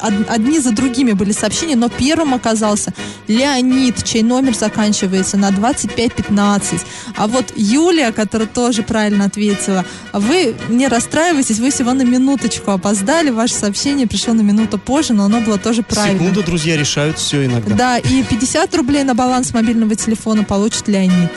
одни 0.00 0.58
за 0.60 0.72
другими 0.72 1.12
были 1.12 1.32
сообщения, 1.32 1.76
но 1.76 1.88
первым 1.88 2.34
оказался 2.34 2.92
Леонид, 3.26 4.04
чей 4.04 4.22
номер 4.22 4.54
заканчивается 4.54 5.36
на 5.36 5.50
2515. 5.50 6.80
А 7.16 7.26
вот 7.26 7.52
Юлия, 7.56 8.12
которая 8.12 8.48
тоже 8.48 8.82
правильно 8.82 9.26
ответила, 9.26 9.84
вы 10.12 10.54
не 10.68 10.88
расстраивайтесь, 10.88 11.58
вы 11.58 11.70
всего 11.70 11.92
на 11.92 12.02
минуточку 12.02 12.70
опоздали, 12.70 13.30
ваше 13.30 13.54
сообщение 13.54 14.06
пришло 14.06 14.34
на 14.34 14.42
минуту 14.42 14.78
позже, 14.78 15.12
но 15.12 15.24
оно 15.24 15.40
было 15.40 15.58
тоже 15.58 15.82
правильно. 15.82 16.18
Секунду, 16.18 16.42
друзья, 16.42 16.76
решают 16.76 17.18
все 17.18 17.44
иногда. 17.44 17.74
Да, 17.74 17.98
и 17.98 18.22
50 18.22 18.74
рублей 18.74 19.04
на 19.04 19.14
баланс 19.14 19.52
мобильного 19.52 19.94
телефона 19.94 20.44
получит 20.44 20.88
Леонид. 20.88 21.30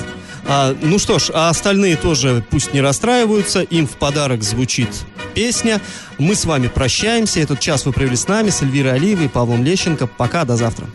А, 0.48 0.76
ну 0.82 1.00
что 1.00 1.20
ж, 1.20 1.30
а 1.34 1.50
остальные 1.50 1.98
тоже 1.98 2.44
пусть 2.50 2.74
не 2.74 2.82
расстраиваются, 2.82 3.62
им 3.62 3.88
в 3.88 3.92
подарок 3.92 4.44
звучит 4.44 4.90
песня. 5.34 5.82
Мы 6.18 6.36
с 6.36 6.46
вами 6.46 6.68
прощаемся. 6.68 7.40
Этот 7.40 7.60
час 7.60 7.86
вы 7.86 7.94
провели 7.94 8.16
с 8.16 8.28
нами, 8.28 8.50
с 8.50 8.62
Эльвирой 8.62 8.94
Алиевой 8.94 9.26
и 9.26 9.30
Павлом 9.30 9.64
Лещенко. 9.64 10.08
Пока, 10.08 10.46
до 10.46 10.56
завтра. 10.56 10.88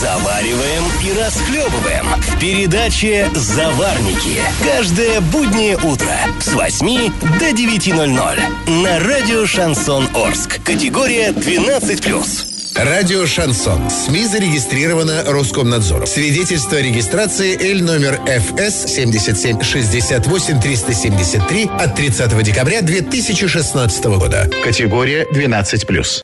Завариваем 0.00 0.84
и 1.02 1.18
расхлебываем 1.18 2.06
в 2.20 2.38
передаче 2.38 3.30
«Заварники». 3.34 4.40
Каждое 4.62 5.20
буднее 5.20 5.76
утро 5.78 6.12
с 6.38 6.52
8 6.52 7.12
до 7.38 7.50
9.00 7.50 8.82
на 8.82 8.98
радио 9.00 9.46
«Шансон 9.46 10.06
Орск». 10.14 10.62
Категория 10.62 11.30
12+. 11.30 12.55
Радио 12.78 13.24
«Шансон». 13.24 13.88
СМИ 13.88 14.26
зарегистрировано 14.26 15.24
Роскомнадзором. 15.26 16.06
Свидетельство 16.06 16.76
о 16.76 16.82
регистрации 16.82 17.56
Л 17.72 17.82
номер 17.82 18.20
ФС 18.26 18.92
77 18.92 19.62
68 19.62 20.60
373 20.60 21.70
от 21.78 21.94
30 21.94 22.42
декабря 22.42 22.82
2016 22.82 24.04
года. 24.04 24.50
Категория 24.62 25.24
12+. 25.24 26.06